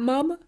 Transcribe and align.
Mama, 0.00 0.38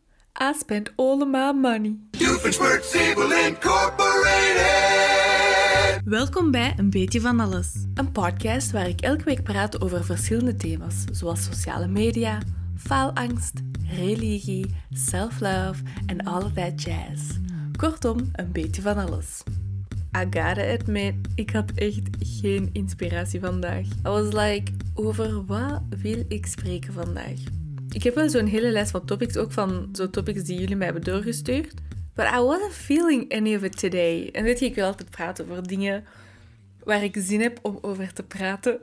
I 0.40 0.52
spent 0.58 0.92
all 0.96 1.20
of 1.20 1.28
my 1.28 1.52
money. 1.52 1.96
Doofenshmirtz 2.10 2.90
Siebel 2.90 3.32
Incorporated. 3.32 6.00
Welkom 6.04 6.50
bij 6.50 6.74
Een 6.76 6.90
Beetje 6.90 7.20
van 7.20 7.40
Alles. 7.40 7.72
Een 7.94 8.12
podcast 8.12 8.70
waar 8.70 8.88
ik 8.88 9.00
elke 9.00 9.24
week 9.24 9.42
praat 9.42 9.80
over 9.80 10.04
verschillende 10.04 10.56
thema's, 10.56 11.04
zoals 11.10 11.44
sociale 11.44 11.88
media, 11.88 12.38
faalangst, 12.76 13.52
religie, 13.96 14.74
self-love 14.90 15.82
en 16.06 16.24
all 16.24 16.42
of 16.42 16.52
that 16.52 16.82
jazz. 16.82 17.22
Kortom, 17.76 18.30
een 18.32 18.52
beetje 18.52 18.82
van 18.82 18.96
alles. 18.96 19.42
I 20.16 20.22
gotta 20.22 20.72
admit, 20.72 21.14
ik 21.34 21.50
had 21.50 21.72
echt 21.74 22.08
geen 22.18 22.70
inspiratie 22.72 23.40
vandaag. 23.40 23.86
I 23.86 24.08
was 24.08 24.32
like, 24.32 24.72
over 24.94 25.46
wat 25.46 25.82
wil 26.02 26.24
ik 26.28 26.46
spreken 26.46 26.92
vandaag? 26.92 27.38
Ik 27.92 28.02
heb 28.02 28.14
wel 28.14 28.28
zo'n 28.28 28.46
hele 28.46 28.70
lijst 28.70 28.90
van 28.90 29.04
topics, 29.04 29.36
ook 29.36 29.52
van 29.52 29.88
zo'n 29.92 30.10
topics 30.10 30.42
die 30.42 30.58
jullie 30.58 30.76
mij 30.76 30.86
hebben 30.86 31.04
doorgestuurd. 31.04 31.74
But 32.14 32.26
I 32.26 32.40
wasn't 32.40 32.72
feeling 32.72 33.34
any 33.34 33.54
of 33.54 33.62
it 33.62 33.78
today. 33.78 34.28
En 34.32 34.44
weet 34.44 34.58
je, 34.58 34.64
ik 34.64 34.74
wil 34.74 34.86
altijd 34.86 35.10
praten 35.10 35.50
over 35.50 35.66
dingen 35.66 36.04
waar 36.84 37.02
ik 37.02 37.16
zin 37.18 37.40
heb 37.40 37.58
om 37.62 37.78
over 37.80 38.12
te 38.12 38.22
praten. 38.22 38.80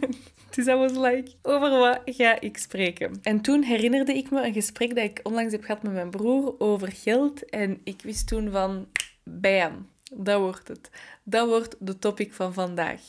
dus 0.54 0.66
I 0.66 0.74
was 0.74 0.92
like, 0.92 1.30
over 1.42 1.70
wat 1.70 2.00
ga 2.04 2.40
ik 2.40 2.58
spreken? 2.58 3.18
En 3.22 3.40
toen 3.40 3.62
herinnerde 3.62 4.14
ik 4.14 4.30
me 4.30 4.46
een 4.46 4.52
gesprek 4.52 4.94
dat 4.94 5.04
ik 5.04 5.20
onlangs 5.22 5.52
heb 5.52 5.64
gehad 5.64 5.82
met 5.82 5.92
mijn 5.92 6.10
broer 6.10 6.54
over 6.58 6.92
geld. 6.92 7.50
En 7.50 7.80
ik 7.84 8.02
wist 8.02 8.26
toen 8.26 8.50
van, 8.50 8.86
bam, 9.22 9.88
dat 10.12 10.40
wordt 10.40 10.68
het. 10.68 10.90
Dat 11.22 11.48
wordt 11.48 11.76
de 11.78 11.98
topic 11.98 12.32
van 12.32 12.54
vandaag. 12.54 13.00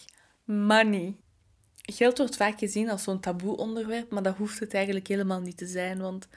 Money. 0.44 1.16
Geld 1.92 2.18
wordt 2.18 2.36
vaak 2.36 2.60
gezien 2.60 2.90
als 2.90 3.04
zo'n 3.04 3.20
taboe 3.20 3.58
onderwerp, 3.58 4.12
maar 4.12 4.24
dat 4.24 4.38
hoeft 4.38 4.60
het 4.60 4.74
eigenlijk 4.74 5.08
helemaal 5.08 5.42
niet 5.42 5.58
te 5.58 5.68
zijn, 5.68 6.00
want 6.00 6.28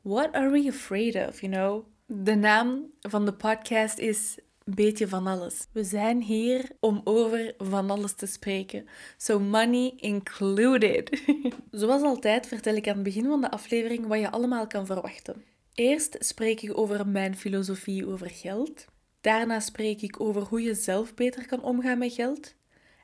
what 0.00 0.32
are 0.32 0.50
we 0.50 0.68
afraid 0.68 1.28
of, 1.28 1.40
you 1.40 1.52
know? 1.52 1.84
De 2.06 2.34
naam 2.34 2.90
van 3.00 3.24
de 3.24 3.32
podcast 3.32 3.98
is 3.98 4.38
Beetje 4.66 5.08
van 5.08 5.26
alles. 5.26 5.66
We 5.72 5.84
zijn 5.84 6.22
hier 6.22 6.70
om 6.80 7.00
over 7.04 7.54
van 7.58 7.90
alles 7.90 8.12
te 8.14 8.26
spreken. 8.26 8.86
So 9.16 9.40
money 9.40 9.92
included. 9.96 11.22
Zoals 11.70 12.02
altijd 12.02 12.46
vertel 12.46 12.74
ik 12.74 12.88
aan 12.88 12.94
het 12.94 13.02
begin 13.02 13.24
van 13.24 13.40
de 13.40 13.50
aflevering 13.50 14.06
wat 14.06 14.18
je 14.18 14.30
allemaal 14.30 14.66
kan 14.66 14.86
verwachten. 14.86 15.44
Eerst 15.74 16.16
spreek 16.18 16.62
ik 16.62 16.78
over 16.78 17.08
mijn 17.08 17.36
filosofie 17.36 18.06
over 18.06 18.30
geld. 18.30 18.84
Daarna 19.20 19.60
spreek 19.60 20.02
ik 20.02 20.20
over 20.20 20.42
hoe 20.42 20.62
je 20.62 20.74
zelf 20.74 21.14
beter 21.14 21.46
kan 21.46 21.62
omgaan 21.62 21.98
met 21.98 22.12
geld. 22.12 22.54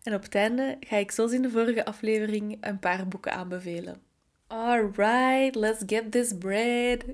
En 0.03 0.15
op 0.15 0.23
het 0.23 0.35
einde 0.35 0.77
ga 0.81 0.97
ik 0.97 1.11
zoals 1.11 1.33
in 1.33 1.43
de 1.43 1.51
vorige 1.51 1.85
aflevering 1.85 2.57
een 2.61 2.79
paar 2.79 3.09
boeken 3.09 3.33
aanbevelen. 3.33 4.01
Alright, 4.47 5.55
let's 5.55 5.83
get 5.87 6.13
this 6.13 6.33
bread. 6.39 7.05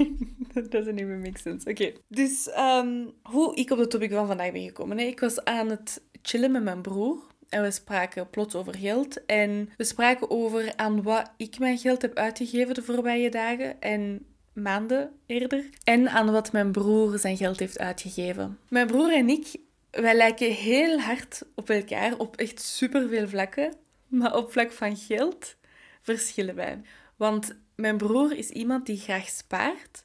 That 0.54 0.70
doesn't 0.70 0.98
even 0.98 1.20
make 1.20 1.38
sense. 1.38 1.70
Oké, 1.70 1.92
dus 2.08 2.48
um, 2.58 3.12
hoe 3.22 3.54
ik 3.54 3.70
op 3.70 3.78
de 3.78 3.86
topic 3.86 4.10
van 4.10 4.26
vandaag 4.26 4.52
ben 4.52 4.62
gekomen. 4.62 4.98
Ik 4.98 5.20
was 5.20 5.44
aan 5.44 5.68
het 5.68 6.02
chillen 6.22 6.50
met 6.52 6.62
mijn 6.62 6.82
broer. 6.82 7.18
En 7.48 7.62
we 7.62 7.70
spraken 7.70 8.30
plots 8.30 8.54
over 8.54 8.74
geld. 8.74 9.24
En 9.24 9.70
we 9.76 9.84
spraken 9.84 10.30
over 10.30 10.72
aan 10.76 11.02
wat 11.02 11.32
ik 11.36 11.58
mijn 11.58 11.78
geld 11.78 12.02
heb 12.02 12.14
uitgegeven 12.14 12.74
de 12.74 12.82
voorbije 12.82 13.30
dagen. 13.30 13.80
En 13.80 14.26
maanden 14.52 15.10
eerder. 15.26 15.64
En 15.84 16.08
aan 16.08 16.30
wat 16.30 16.52
mijn 16.52 16.72
broer 16.72 17.18
zijn 17.18 17.36
geld 17.36 17.58
heeft 17.58 17.78
uitgegeven. 17.78 18.58
Mijn 18.68 18.86
broer 18.86 19.12
en 19.12 19.28
ik, 19.28 19.56
wij 20.00 20.14
lijken 20.14 20.52
heel 20.52 21.00
hard 21.00 21.42
op 21.54 21.70
elkaar 21.70 22.16
op 22.16 22.36
echt 22.36 22.60
superveel 22.60 23.28
vlakken. 23.28 23.74
Maar 24.06 24.36
op 24.36 24.52
vlak 24.52 24.72
van 24.72 24.96
geld 24.96 25.56
verschillen 26.02 26.54
wij. 26.54 26.80
Want 27.16 27.56
mijn 27.74 27.96
broer 27.96 28.36
is 28.36 28.48
iemand 28.48 28.86
die 28.86 28.98
graag 28.98 29.28
spaart. 29.28 30.04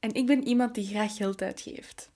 En 0.00 0.14
ik 0.14 0.26
ben 0.26 0.46
iemand 0.46 0.74
die 0.74 0.86
graag 0.86 1.16
geld 1.16 1.42
uitgeeft. 1.42 2.10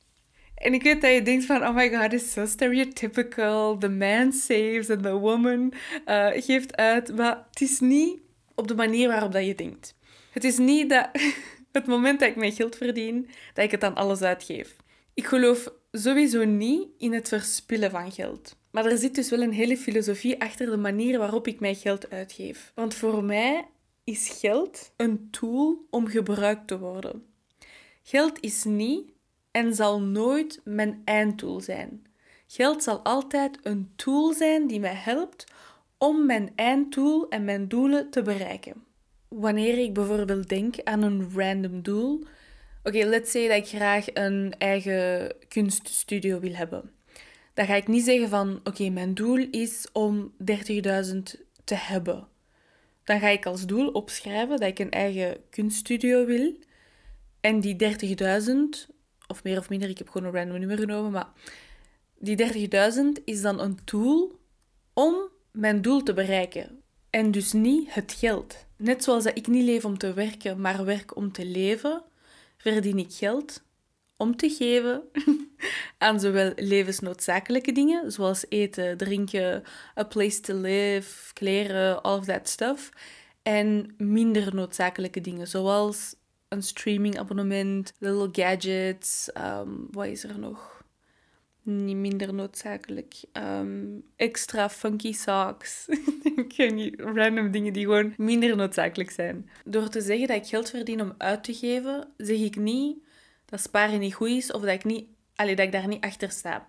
En 0.55 0.75
ik 0.75 0.83
weet 0.83 1.01
dat 1.01 1.13
je 1.13 1.23
denkt 1.23 1.45
van, 1.45 1.67
oh 1.67 1.75
my 1.75 1.91
god, 1.95 2.13
it's 2.13 2.33
so 2.33 2.47
stereotypical. 2.47 3.79
The 3.79 3.89
man 3.89 4.33
saves 4.33 4.91
and 4.91 5.03
the 5.03 5.13
woman 5.13 5.73
uh, 6.07 6.29
geeft 6.33 6.77
uit. 6.77 7.17
Maar 7.17 7.47
het 7.51 7.61
is 7.61 7.81
niet 7.81 8.21
op 8.55 8.69
de 8.69 8.75
manier 8.75 9.09
waarop 9.09 9.33
dat 9.33 9.47
je 9.47 9.55
denkt. 9.55 9.95
Het 10.31 10.45
is 10.45 10.59
niet 10.59 10.91
dat 10.91 11.09
het 11.73 11.87
moment 11.87 12.21
dat 12.21 12.29
ik 12.29 12.37
mijn 12.37 12.53
geld 12.53 12.77
verdien, 12.77 13.29
dat 13.55 13.65
ik 13.65 13.71
het 13.71 13.85
aan 13.85 13.95
alles 13.95 14.23
uitgeef. 14.23 14.77
Ik 15.17 15.27
geloof 15.27 15.73
sowieso 15.93 16.45
niet 16.45 16.89
in 16.99 17.13
het 17.13 17.29
verspillen 17.29 17.91
van 17.91 18.13
geld. 18.13 18.57
Maar 18.71 18.87
er 18.87 18.99
zit 18.99 19.15
dus 19.15 19.31
wel 19.31 19.41
een 19.41 19.53
hele 19.53 19.77
filosofie 19.77 20.41
achter 20.41 20.71
de 20.71 20.77
manier 20.77 21.19
waarop 21.19 21.47
ik 21.47 21.61
mijn 21.61 21.75
geld 21.75 22.11
uitgeef. 22.11 22.73
Want 22.75 22.95
voor 22.95 23.25
mij 23.25 23.69
is 24.05 24.29
geld 24.41 24.93
een 24.97 25.29
tool 25.31 25.87
om 25.91 26.07
gebruikt 26.07 26.67
te 26.67 26.79
worden. 26.79 27.25
Geld 28.03 28.41
is 28.41 28.65
niet 28.65 29.11
en 29.51 29.75
zal 29.75 30.01
nooit 30.01 30.61
mijn 30.65 31.03
eindtool 31.05 31.61
zijn. 31.61 32.07
Geld 32.47 32.83
zal 32.83 32.99
altijd 32.99 33.59
een 33.63 33.93
tool 33.97 34.33
zijn 34.33 34.67
die 34.67 34.81
mij 34.81 34.95
helpt 34.95 35.45
om 35.99 36.27
mijn 36.27 36.53
eindtool 36.55 37.29
en 37.29 37.45
mijn 37.45 37.69
doelen 37.69 38.11
te 38.11 38.23
bereiken. 38.23 38.85
Wanneer 39.29 39.79
ik 39.79 39.95
bijvoorbeeld 39.95 40.49
denk 40.49 40.75
aan 40.85 41.03
een 41.03 41.31
random 41.35 41.83
doel, 41.83 42.25
oké, 42.87 43.05
let's 43.05 43.31
say 43.31 43.49
dat 43.49 43.57
ik 43.57 43.67
graag 43.67 44.07
een 44.15 44.55
eigen 44.59 45.35
kunststudio 45.49 46.41
wil 46.41 46.55
hebben. 46.55 46.91
Dan 47.55 47.67
ga 47.67 47.75
ik 47.75 47.89
niet 47.89 48.05
zeggen 48.05 48.29
van, 48.29 48.61
oké, 48.65 48.89
mijn 48.89 49.15
doel 49.15 49.47
is 49.51 49.87
om 49.93 50.33
30.000 50.39 51.17
te 51.65 51.75
hebben. 51.75 52.29
Dan 53.05 53.21
ga 53.21 53.29
ik 53.29 53.47
als 53.47 53.67
doel 53.67 53.89
opschrijven 53.89 54.59
dat 54.61 54.69
ik 54.69 54.79
een 54.79 54.91
eigen 54.91 55.37
kunststudio 55.51 56.25
wil. 56.25 56.55
En 57.41 57.61
die 57.61 57.77
30.000, 57.77 58.95
of 59.27 59.45
meer 59.45 59.59
of 59.59 59.69
minder, 59.69 59.89
ik 59.89 59.99
heb 59.99 60.09
gewoon 60.09 60.29
een 60.29 60.35
random 60.35 60.59
nummer 60.59 60.79
genomen, 60.79 61.11
maar 61.11 61.29
die 62.19 62.69
30.000 63.17 63.25
is 63.25 63.41
dan 63.41 63.61
een 63.61 63.79
tool 63.85 64.39
om 64.93 65.15
mijn 65.51 65.83
doel 65.83 66.03
te 66.03 66.13
bereiken. 66.13 66.81
En 67.11 67.31
dus 67.31 67.53
niet 67.53 67.95
het 67.95 68.13
geld. 68.13 68.67
Net 68.77 69.05
zoals 69.05 69.25
dat 69.25 69.37
ik 69.37 69.47
niet 69.47 69.65
leef 69.65 69.85
om 69.85 69.99
te 69.99 70.13
werken, 70.13 70.61
maar 70.61 70.85
werk 70.85 71.17
om 71.17 71.33
te 71.33 71.45
leven, 71.45 72.03
verdien 72.73 72.99
ik 72.99 73.13
geld 73.13 73.63
om 74.17 74.37
te 74.37 74.49
geven 74.49 75.03
aan 75.99 76.21
zowel 76.21 76.53
levensnoodzakelijke 76.57 77.73
dingen, 77.73 78.13
zoals 78.13 78.45
eten, 78.49 78.97
drinken, 78.97 79.63
a 79.99 80.05
place 80.05 80.41
to 80.41 80.55
live, 80.55 81.33
kleren, 81.33 82.03
all 82.03 82.19
of 82.19 82.25
that 82.25 82.49
stuff, 82.49 82.91
en 83.43 83.95
minder 83.99 84.55
noodzakelijke 84.55 85.21
dingen, 85.21 85.49
zoals 85.49 86.15
een 86.49 86.63
streamingabonnement, 86.63 87.93
little 87.99 88.29
gadgets, 88.33 89.31
um, 89.39 89.89
wat 89.91 90.07
is 90.07 90.25
er 90.25 90.39
nog? 90.39 90.76
Niet 91.67 91.97
minder 91.97 92.35
noodzakelijk. 92.35 93.15
Um, 93.33 94.05
extra 94.17 94.71
funky 94.71 95.13
socks. 95.13 95.87
random 96.97 97.51
dingen 97.51 97.73
die 97.73 97.85
gewoon 97.85 98.15
minder 98.17 98.57
noodzakelijk 98.57 99.11
zijn. 99.11 99.51
Door 99.65 99.89
te 99.89 100.01
zeggen 100.01 100.27
dat 100.27 100.37
ik 100.37 100.47
geld 100.47 100.71
verdien 100.71 101.01
om 101.01 101.15
uit 101.19 101.45
te 101.45 101.55
geven, 101.55 102.09
zeg 102.17 102.39
ik 102.39 102.57
niet 102.57 102.97
dat 103.47 103.61
sparen 103.61 104.01
niet 104.01 104.15
goed 104.15 104.29
is 104.29 104.53
of 104.53 104.61
dat 104.61 104.71
ik, 104.71 104.85
niet, 104.85 105.07
allee, 105.35 105.57
dat 105.57 105.67
ik 105.67 105.73
daar 105.73 105.89
niet 105.89 106.05
achter 106.05 106.31
sta. 106.31 106.69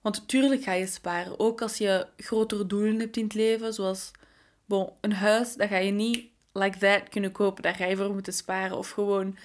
Want 0.00 0.16
natuurlijk 0.16 0.62
ga 0.62 0.72
je 0.72 0.86
sparen. 0.86 1.38
Ook 1.40 1.62
als 1.62 1.78
je 1.78 2.06
grotere 2.16 2.66
doelen 2.66 2.98
hebt 2.98 3.16
in 3.16 3.24
het 3.24 3.34
leven, 3.34 3.74
zoals 3.74 4.10
bon, 4.64 4.90
een 5.00 5.12
huis, 5.12 5.54
dat 5.54 5.68
ga 5.68 5.76
je 5.76 5.92
niet 5.92 6.26
like 6.52 6.78
that 6.78 7.08
kunnen 7.08 7.32
kopen. 7.32 7.62
Daar 7.62 7.74
ga 7.74 7.84
je 7.84 7.96
voor 7.96 8.12
moeten 8.12 8.32
sparen. 8.32 8.76
Of 8.76 8.90
gewoon 8.90 9.36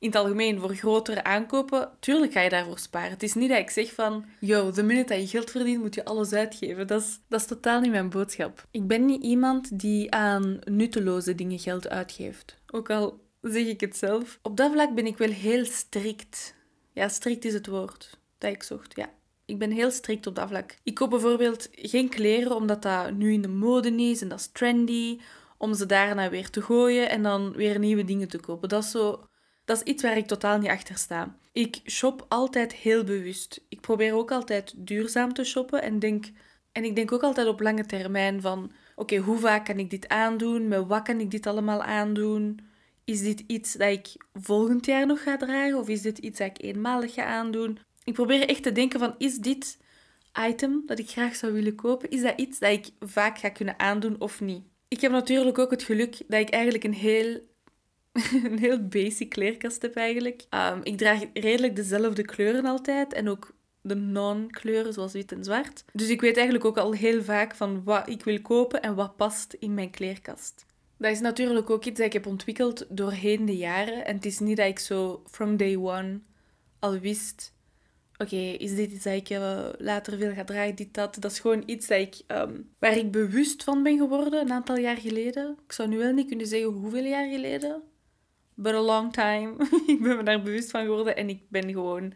in 0.00 0.08
het 0.08 0.16
algemeen 0.16 0.60
voor 0.60 0.74
grotere 0.74 1.24
aankopen, 1.24 1.90
tuurlijk 1.98 2.32
ga 2.32 2.40
je 2.40 2.48
daarvoor 2.48 2.78
sparen. 2.78 3.10
Het 3.10 3.22
is 3.22 3.34
niet 3.34 3.48
dat 3.48 3.58
ik 3.58 3.70
zeg 3.70 3.94
van, 3.94 4.24
yo, 4.38 4.70
de 4.70 4.82
minute 4.82 5.12
dat 5.12 5.22
je 5.22 5.28
geld 5.28 5.50
verdient, 5.50 5.80
moet 5.80 5.94
je 5.94 6.04
alles 6.04 6.32
uitgeven. 6.32 6.86
Dat 6.86 7.00
is, 7.00 7.20
dat 7.28 7.40
is 7.40 7.46
totaal 7.46 7.80
niet 7.80 7.90
mijn 7.90 8.10
boodschap. 8.10 8.66
Ik 8.70 8.86
ben 8.86 9.04
niet 9.04 9.22
iemand 9.22 9.78
die 9.78 10.10
aan 10.10 10.58
nutteloze 10.64 11.34
dingen 11.34 11.58
geld 11.58 11.88
uitgeeft. 11.88 12.56
Ook 12.70 12.90
al 12.90 13.20
zeg 13.40 13.66
ik 13.66 13.80
het 13.80 13.96
zelf. 13.96 14.38
Op 14.42 14.56
dat 14.56 14.72
vlak 14.72 14.94
ben 14.94 15.06
ik 15.06 15.18
wel 15.18 15.30
heel 15.30 15.64
strikt. 15.64 16.54
Ja, 16.92 17.08
strikt 17.08 17.44
is 17.44 17.52
het 17.52 17.66
woord 17.66 18.18
dat 18.38 18.52
ik 18.52 18.62
zocht, 18.62 18.96
ja. 18.96 19.10
Ik 19.44 19.58
ben 19.58 19.70
heel 19.70 19.90
strikt 19.90 20.26
op 20.26 20.34
dat 20.34 20.48
vlak. 20.48 20.76
Ik 20.82 20.94
koop 20.94 21.10
bijvoorbeeld 21.10 21.68
geen 21.72 22.08
kleren 22.08 22.56
omdat 22.56 22.82
dat 22.82 23.12
nu 23.12 23.32
in 23.32 23.42
de 23.42 23.48
mode 23.48 23.94
is 23.94 24.22
en 24.22 24.28
dat 24.28 24.38
is 24.38 24.50
trendy, 24.52 25.20
om 25.58 25.74
ze 25.74 25.86
daarna 25.86 26.30
weer 26.30 26.50
te 26.50 26.62
gooien 26.62 27.10
en 27.10 27.22
dan 27.22 27.52
weer 27.52 27.78
nieuwe 27.78 28.04
dingen 28.04 28.28
te 28.28 28.40
kopen. 28.40 28.68
Dat 28.68 28.84
is 28.84 28.90
zo 28.90 29.24
dat 29.70 29.86
is 29.86 29.92
iets 29.92 30.02
waar 30.02 30.16
ik 30.16 30.26
totaal 30.26 30.58
niet 30.58 30.70
achter 30.70 30.98
sta. 30.98 31.36
Ik 31.52 31.80
shop 31.86 32.26
altijd 32.28 32.72
heel 32.72 33.04
bewust. 33.04 33.64
Ik 33.68 33.80
probeer 33.80 34.14
ook 34.14 34.30
altijd 34.30 34.74
duurzaam 34.76 35.32
te 35.32 35.44
shoppen 35.44 35.82
en, 35.82 35.98
denk, 35.98 36.30
en 36.72 36.84
ik 36.84 36.96
denk 36.96 37.12
ook 37.12 37.22
altijd 37.22 37.46
op 37.46 37.60
lange 37.60 37.86
termijn 37.86 38.40
van 38.40 38.72
oké, 38.96 39.16
hoe 39.16 39.38
vaak 39.38 39.64
kan 39.64 39.78
ik 39.78 39.90
dit 39.90 40.08
aandoen? 40.08 40.68
Met 40.68 40.86
wat 40.86 41.02
kan 41.02 41.20
ik 41.20 41.30
dit 41.30 41.46
allemaal 41.46 41.82
aandoen? 41.82 42.60
Is 43.04 43.20
dit 43.20 43.44
iets 43.46 43.72
dat 43.72 43.90
ik 43.90 44.08
volgend 44.32 44.86
jaar 44.86 45.06
nog 45.06 45.22
ga 45.22 45.36
dragen 45.36 45.78
of 45.78 45.88
is 45.88 46.02
dit 46.02 46.18
iets 46.18 46.38
dat 46.38 46.48
ik 46.48 46.62
eenmalig 46.62 47.14
ga 47.14 47.24
aandoen? 47.24 47.78
Ik 48.04 48.14
probeer 48.14 48.48
echt 48.48 48.62
te 48.62 48.72
denken 48.72 48.98
van 49.00 49.14
is 49.18 49.36
dit 49.36 49.78
item 50.48 50.82
dat 50.86 50.98
ik 50.98 51.10
graag 51.10 51.36
zou 51.36 51.52
willen 51.52 51.74
kopen, 51.74 52.10
is 52.10 52.22
dat 52.22 52.40
iets 52.40 52.58
dat 52.58 52.70
ik 52.70 52.88
vaak 53.00 53.38
ga 53.38 53.48
kunnen 53.48 53.78
aandoen 53.78 54.20
of 54.20 54.40
niet? 54.40 54.62
Ik 54.88 55.00
heb 55.00 55.12
natuurlijk 55.12 55.58
ook 55.58 55.70
het 55.70 55.82
geluk 55.82 56.22
dat 56.28 56.40
ik 56.40 56.50
eigenlijk 56.50 56.84
een 56.84 56.94
heel 56.94 57.48
een 58.44 58.58
heel 58.58 58.86
basic 58.88 59.28
kleerkast 59.28 59.82
heb 59.82 59.96
eigenlijk. 59.96 60.46
Ehm, 60.48 60.80
ik 60.82 60.96
draag 60.96 61.22
redelijk 61.34 61.76
dezelfde 61.76 62.22
kleuren 62.22 62.64
altijd 62.64 63.12
en 63.12 63.28
ook 63.28 63.54
de 63.80 63.94
non-kleuren 63.94 64.92
zoals 64.92 65.12
wit 65.12 65.32
en 65.32 65.44
zwart. 65.44 65.84
Dus 65.92 66.08
ik 66.08 66.20
weet 66.20 66.36
eigenlijk 66.36 66.64
ook 66.64 66.78
al 66.78 66.92
heel 66.92 67.22
vaak 67.22 67.54
van 67.54 67.84
wat 67.84 68.08
ik 68.08 68.24
wil 68.24 68.40
kopen 68.40 68.82
en 68.82 68.94
wat 68.94 69.16
past 69.16 69.52
in 69.52 69.74
mijn 69.74 69.90
kleerkast. 69.90 70.66
Dat 70.96 71.12
is 71.12 71.20
natuurlijk 71.20 71.70
ook 71.70 71.84
iets 71.84 71.98
dat 71.98 72.06
ik 72.06 72.12
heb 72.12 72.26
ontwikkeld 72.26 72.86
doorheen 72.88 73.44
de 73.44 73.56
jaren. 73.56 74.06
En 74.06 74.14
het 74.14 74.24
is 74.24 74.38
niet 74.38 74.56
dat 74.56 74.66
ik 74.66 74.78
zo 74.78 75.22
from 75.30 75.56
day 75.56 75.76
one 75.76 76.20
al 76.78 76.98
wist... 76.98 77.52
Oké, 78.16 78.36
is 78.36 78.74
dit 78.74 78.92
iets 78.92 79.04
dat 79.04 79.14
ik 79.14 79.30
uh, 79.30 79.68
later 79.78 80.18
wil 80.18 80.32
gaan 80.32 80.44
dragen, 80.44 80.74
dit, 80.74 80.94
dat. 80.94 81.16
Dat 81.20 81.30
is 81.30 81.40
gewoon 81.40 81.62
iets 81.66 81.86
dat 81.86 81.98
ik, 81.98 82.14
ehm, 82.26 82.60
waar 82.78 82.96
ik 82.96 83.10
bewust 83.10 83.64
van 83.64 83.82
ben 83.82 83.98
geworden 83.98 84.40
een 84.40 84.52
aantal 84.52 84.76
jaar 84.76 84.96
geleden. 84.96 85.58
Ik 85.66 85.72
zou 85.72 85.88
nu 85.88 85.98
wel 85.98 86.12
niet 86.12 86.28
kunnen 86.28 86.46
zeggen 86.46 86.70
hoeveel 86.70 87.04
jaar 87.04 87.30
geleden. 87.30 87.82
But 88.62 88.74
a 88.74 88.80
long 88.80 89.12
time. 89.12 89.54
ik 89.86 90.02
ben 90.02 90.16
me 90.16 90.22
daar 90.22 90.42
bewust 90.42 90.70
van 90.70 90.84
geworden 90.84 91.16
en 91.16 91.28
ik 91.28 91.42
ben 91.48 91.70
gewoon 91.70 92.12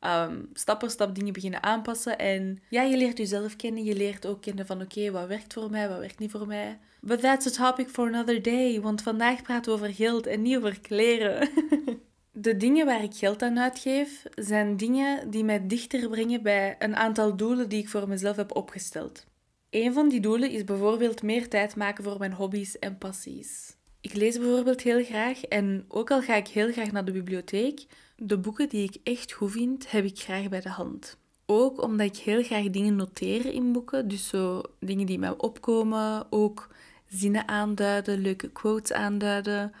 um, 0.00 0.48
stap 0.52 0.80
voor 0.80 0.90
stap 0.90 1.14
dingen 1.14 1.32
beginnen 1.32 1.62
aanpassen. 1.62 2.18
En 2.18 2.58
ja, 2.68 2.82
je 2.82 2.96
leert 2.96 3.18
jezelf 3.18 3.56
kennen. 3.56 3.84
Je 3.84 3.94
leert 3.94 4.26
ook 4.26 4.42
kennen 4.42 4.66
van 4.66 4.82
oké, 4.82 5.10
wat 5.10 5.26
werkt 5.26 5.52
voor 5.52 5.70
mij, 5.70 5.88
wat 5.88 5.98
werkt 5.98 6.18
niet 6.18 6.30
voor 6.30 6.46
mij. 6.46 6.78
But 7.00 7.20
that's 7.20 7.46
a 7.46 7.50
topic 7.50 7.88
for 7.88 8.06
another 8.06 8.42
day. 8.42 8.80
Want 8.80 9.02
vandaag 9.02 9.42
praten 9.42 9.72
we 9.72 9.78
over 9.78 9.94
geld 9.94 10.26
en 10.26 10.42
niet 10.42 10.56
over 10.56 10.80
kleren. 10.80 11.48
De 12.32 12.56
dingen 12.56 12.86
waar 12.86 13.02
ik 13.02 13.14
geld 13.14 13.42
aan 13.42 13.58
uitgeef, 13.58 14.22
zijn 14.34 14.76
dingen 14.76 15.30
die 15.30 15.44
mij 15.44 15.66
dichter 15.66 16.08
brengen 16.08 16.42
bij 16.42 16.76
een 16.78 16.96
aantal 16.96 17.36
doelen 17.36 17.68
die 17.68 17.82
ik 17.82 17.88
voor 17.88 18.08
mezelf 18.08 18.36
heb 18.36 18.56
opgesteld. 18.56 19.26
Een 19.70 19.92
van 19.92 20.08
die 20.08 20.20
doelen 20.20 20.50
is 20.50 20.64
bijvoorbeeld 20.64 21.22
meer 21.22 21.48
tijd 21.48 21.76
maken 21.76 22.04
voor 22.04 22.18
mijn 22.18 22.32
hobby's 22.32 22.78
en 22.78 22.98
passies. 22.98 23.77
Ik 24.00 24.14
lees 24.14 24.38
bijvoorbeeld 24.38 24.82
heel 24.82 25.04
graag 25.04 25.44
en 25.44 25.84
ook 25.88 26.10
al 26.10 26.22
ga 26.22 26.34
ik 26.34 26.48
heel 26.48 26.72
graag 26.72 26.92
naar 26.92 27.04
de 27.04 27.12
bibliotheek, 27.12 27.86
de 28.16 28.38
boeken 28.38 28.68
die 28.68 28.84
ik 28.84 28.96
echt 29.02 29.32
goed 29.32 29.50
vind, 29.50 29.90
heb 29.90 30.04
ik 30.04 30.18
graag 30.18 30.48
bij 30.48 30.60
de 30.60 30.68
hand. 30.68 31.18
Ook 31.46 31.82
omdat 31.82 32.06
ik 32.06 32.16
heel 32.16 32.42
graag 32.42 32.70
dingen 32.70 32.96
noteer 32.96 33.46
in 33.46 33.72
boeken, 33.72 34.08
dus 34.08 34.28
zo 34.28 34.62
dingen 34.80 35.06
die 35.06 35.18
mij 35.18 35.34
opkomen, 35.36 36.26
ook 36.30 36.68
zinnen 37.08 37.48
aanduiden, 37.48 38.20
leuke 38.20 38.48
quotes 38.48 38.92
aanduiden. 38.92 39.72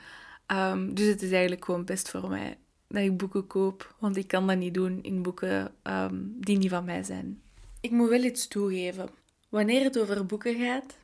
Um, 0.46 0.94
dus 0.94 1.06
het 1.06 1.22
is 1.22 1.30
eigenlijk 1.30 1.64
gewoon 1.64 1.84
best 1.84 2.10
voor 2.10 2.28
mij 2.28 2.56
dat 2.88 3.02
ik 3.02 3.16
boeken 3.16 3.46
koop, 3.46 3.94
want 3.98 4.16
ik 4.16 4.28
kan 4.28 4.46
dat 4.46 4.56
niet 4.56 4.74
doen 4.74 4.98
in 5.02 5.22
boeken 5.22 5.72
um, 5.82 6.36
die 6.40 6.58
niet 6.58 6.70
van 6.70 6.84
mij 6.84 7.02
zijn. 7.02 7.40
Ik 7.80 7.90
moet 7.90 8.08
wel 8.08 8.22
iets 8.22 8.48
toegeven. 8.48 9.08
Wanneer 9.48 9.84
het 9.84 9.98
over 9.98 10.26
boeken 10.26 10.54
gaat, 10.54 10.98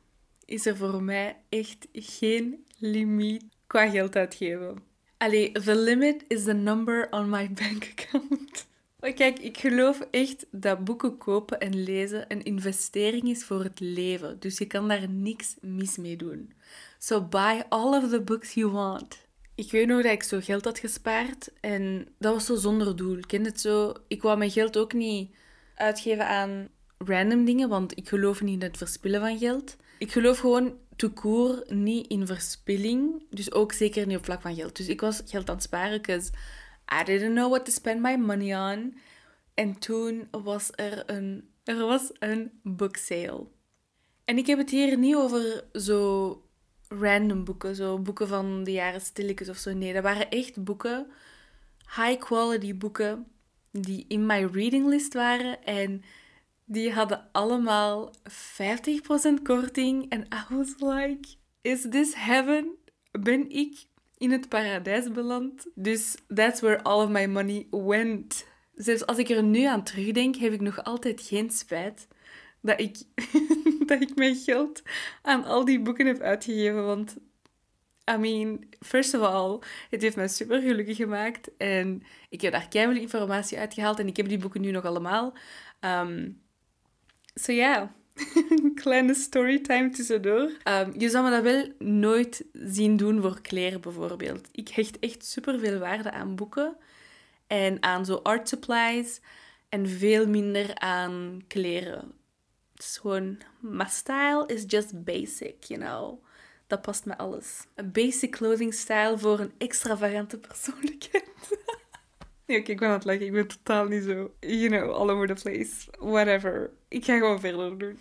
is 0.45 0.65
er 0.65 0.77
voor 0.77 1.03
mij 1.03 1.37
echt 1.49 1.87
geen 1.93 2.65
limiet 2.77 3.43
qua 3.67 3.89
geld 3.89 4.15
uitgeven. 4.15 4.83
Allee, 5.17 5.51
the 5.51 5.75
limit 5.75 6.23
is 6.27 6.43
the 6.43 6.53
number 6.53 7.07
on 7.11 7.29
my 7.29 7.51
bank 7.51 7.93
account. 7.97 8.67
Kijk, 9.15 9.39
ik 9.39 9.57
geloof 9.57 9.99
echt 10.11 10.45
dat 10.51 10.83
boeken 10.83 11.17
kopen 11.17 11.59
en 11.59 11.83
lezen 11.83 12.25
een 12.27 12.43
investering 12.43 13.29
is 13.29 13.43
voor 13.43 13.63
het 13.63 13.79
leven. 13.79 14.39
Dus 14.39 14.57
je 14.57 14.65
kan 14.65 14.87
daar 14.87 15.09
niks 15.09 15.55
mis 15.61 15.97
mee 15.97 16.15
doen. 16.15 16.53
So 16.99 17.21
buy 17.21 17.63
all 17.69 18.03
of 18.03 18.09
the 18.09 18.21
books 18.21 18.53
you 18.53 18.71
want. 18.71 19.23
Ik 19.55 19.71
weet 19.71 19.87
nog 19.87 20.01
dat 20.01 20.11
ik 20.11 20.23
zo 20.23 20.39
geld 20.41 20.65
had 20.65 20.79
gespaard 20.79 21.51
en 21.59 22.07
dat 22.17 22.33
was 22.33 22.45
zo 22.45 22.55
zonder 22.55 22.95
doel. 22.95 23.17
Ik 23.17 23.27
ken 23.27 23.43
het 23.45 23.61
zo. 23.61 23.93
Ik 24.07 24.21
wou 24.21 24.37
mijn 24.37 24.51
geld 24.51 24.77
ook 24.77 24.93
niet 24.93 25.35
uitgeven 25.75 26.27
aan 26.27 26.69
random 26.97 27.45
dingen, 27.45 27.69
want 27.69 27.97
ik 27.97 28.07
geloof 28.07 28.41
niet 28.41 28.61
in 28.61 28.67
het 28.67 28.77
verspillen 28.77 29.19
van 29.19 29.37
geld. 29.37 29.77
Ik 29.97 30.11
geloof 30.11 30.39
gewoon 30.39 30.77
tout 30.95 31.69
niet 31.69 32.07
in 32.07 32.27
verspilling. 32.27 33.25
Dus 33.29 33.51
ook 33.51 33.71
zeker 33.71 34.07
niet 34.07 34.17
op 34.17 34.25
vlak 34.25 34.41
van 34.41 34.55
geld. 34.55 34.75
Dus 34.75 34.87
ik 34.87 35.01
was 35.01 35.21
geld 35.25 35.49
aan 35.49 35.55
het 35.55 35.63
sparen, 35.63 36.01
because 36.01 36.31
I 37.01 37.03
didn't 37.03 37.33
know 37.33 37.49
what 37.49 37.65
to 37.65 37.71
spend 37.71 38.01
my 38.01 38.15
money 38.15 38.73
on. 38.73 38.97
En 39.53 39.79
toen 39.79 40.27
was 40.31 40.69
er 40.75 41.03
een, 41.05 41.49
er 41.63 41.77
was 41.77 42.11
een 42.19 42.51
book 42.63 42.95
sale. 42.95 43.47
En 44.25 44.37
ik 44.37 44.47
heb 44.47 44.57
het 44.57 44.69
hier 44.69 44.97
niet 44.97 45.15
over 45.15 45.63
zo 45.73 46.39
random 46.87 47.43
boeken, 47.43 47.75
zo 47.75 47.99
boeken 47.99 48.27
van 48.27 48.63
de 48.63 48.71
jaren 48.71 49.01
stilletjes 49.01 49.49
of 49.49 49.57
zo. 49.57 49.73
Nee, 49.73 49.93
dat 49.93 50.03
waren 50.03 50.29
echt 50.29 50.63
boeken, 50.63 51.07
high 51.95 52.19
quality 52.19 52.77
boeken, 52.77 53.27
die 53.71 54.05
in 54.07 54.25
mijn 54.25 54.51
reading 54.51 54.87
list 54.87 55.13
waren. 55.13 55.63
En 55.63 56.03
die 56.65 56.91
hadden 56.91 57.29
allemaal 57.31 58.13
50% 59.39 59.41
korting. 59.43 60.09
En 60.09 60.21
I 60.21 60.55
was 60.55 60.73
like, 60.79 61.27
is 61.61 61.85
this 61.89 62.13
heaven? 62.15 62.75
Ben 63.11 63.49
ik 63.49 63.85
in 64.17 64.31
het 64.31 64.49
paradijs 64.49 65.11
beland? 65.11 65.67
Dus 65.75 66.15
that's 66.33 66.61
where 66.61 66.81
all 66.81 67.03
of 67.03 67.09
my 67.09 67.25
money 67.25 67.67
went. 67.71 68.45
Zelfs 68.75 69.05
als 69.05 69.17
ik 69.17 69.29
er 69.29 69.43
nu 69.43 69.63
aan 69.63 69.83
terugdenk, 69.83 70.35
heb 70.35 70.53
ik 70.53 70.61
nog 70.61 70.83
altijd 70.83 71.21
geen 71.21 71.49
spijt 71.49 72.07
dat 72.61 72.79
ik, 72.79 72.97
dat 73.87 74.01
ik 74.01 74.15
mijn 74.15 74.35
geld 74.35 74.81
aan 75.21 75.43
al 75.43 75.65
die 75.65 75.81
boeken 75.81 76.05
heb 76.05 76.19
uitgegeven. 76.19 76.85
Want, 76.85 77.15
I 78.11 78.17
mean, 78.17 78.65
first 78.79 79.13
of 79.13 79.21
all, 79.21 79.59
het 79.89 80.01
heeft 80.01 80.15
mij 80.15 80.27
super 80.27 80.61
gelukkig 80.61 80.95
gemaakt. 80.95 81.57
En 81.57 82.03
ik 82.29 82.41
heb 82.41 82.51
daar 82.51 82.67
keihard 82.67 82.97
informatie 82.97 83.57
uitgehaald. 83.57 83.99
En 83.99 84.07
ik 84.07 84.17
heb 84.17 84.27
die 84.27 84.37
boeken 84.37 84.61
nu 84.61 84.71
nog 84.71 84.85
allemaal. 84.85 85.33
Um, 85.79 86.43
so 87.35 87.51
ja, 87.51 87.91
kleine 88.81 89.13
storytime 89.13 89.89
tussendoor. 89.89 90.51
Um, 90.63 90.93
je 90.97 91.09
zou 91.09 91.23
me 91.23 91.29
dat 91.29 91.43
wel 91.43 91.71
nooit 91.79 92.45
zien 92.53 92.97
doen 92.97 93.21
voor 93.21 93.41
kleren 93.41 93.81
bijvoorbeeld. 93.81 94.47
Ik 94.51 94.69
hecht 94.69 94.99
echt 94.99 95.25
super 95.25 95.59
veel 95.59 95.79
waarde 95.79 96.11
aan 96.11 96.35
boeken 96.35 96.77
en 97.47 97.83
aan 97.83 98.05
zo 98.05 98.19
art 98.23 98.49
supplies 98.49 99.21
en 99.69 99.89
veel 99.89 100.27
minder 100.27 100.75
aan 100.75 101.41
kleren. 101.47 102.13
Het 102.73 102.83
is 102.83 102.97
gewoon, 102.97 103.37
my 103.59 103.85
style 103.89 104.43
is 104.47 104.63
just 104.67 105.03
basic, 105.03 105.63
you 105.63 105.79
know. 105.79 106.23
Dat 106.67 106.81
past 106.81 107.05
met 107.05 107.17
alles. 107.17 107.65
Een 107.75 107.91
basic 107.91 108.31
clothing 108.31 108.73
style 108.73 109.17
voor 109.17 109.39
een 109.39 109.53
extravagante 109.57 110.37
persoonlijkheid. 110.37 111.29
Nee, 112.45 112.59
oké, 112.59 112.71
ik 112.71 112.79
ben 112.79 112.87
aan 112.87 112.93
het 112.93 113.05
lachen. 113.05 113.25
Ik 113.25 113.31
ben 113.31 113.47
totaal 113.47 113.85
niet 113.85 114.03
zo, 114.03 114.33
you 114.39 114.67
know, 114.67 114.91
all 114.91 115.09
over 115.09 115.35
the 115.35 115.41
place. 115.41 115.71
Whatever. 115.99 116.71
Ik 116.87 117.05
ga 117.05 117.17
gewoon 117.17 117.39
verder 117.39 117.77
doen. 117.77 117.99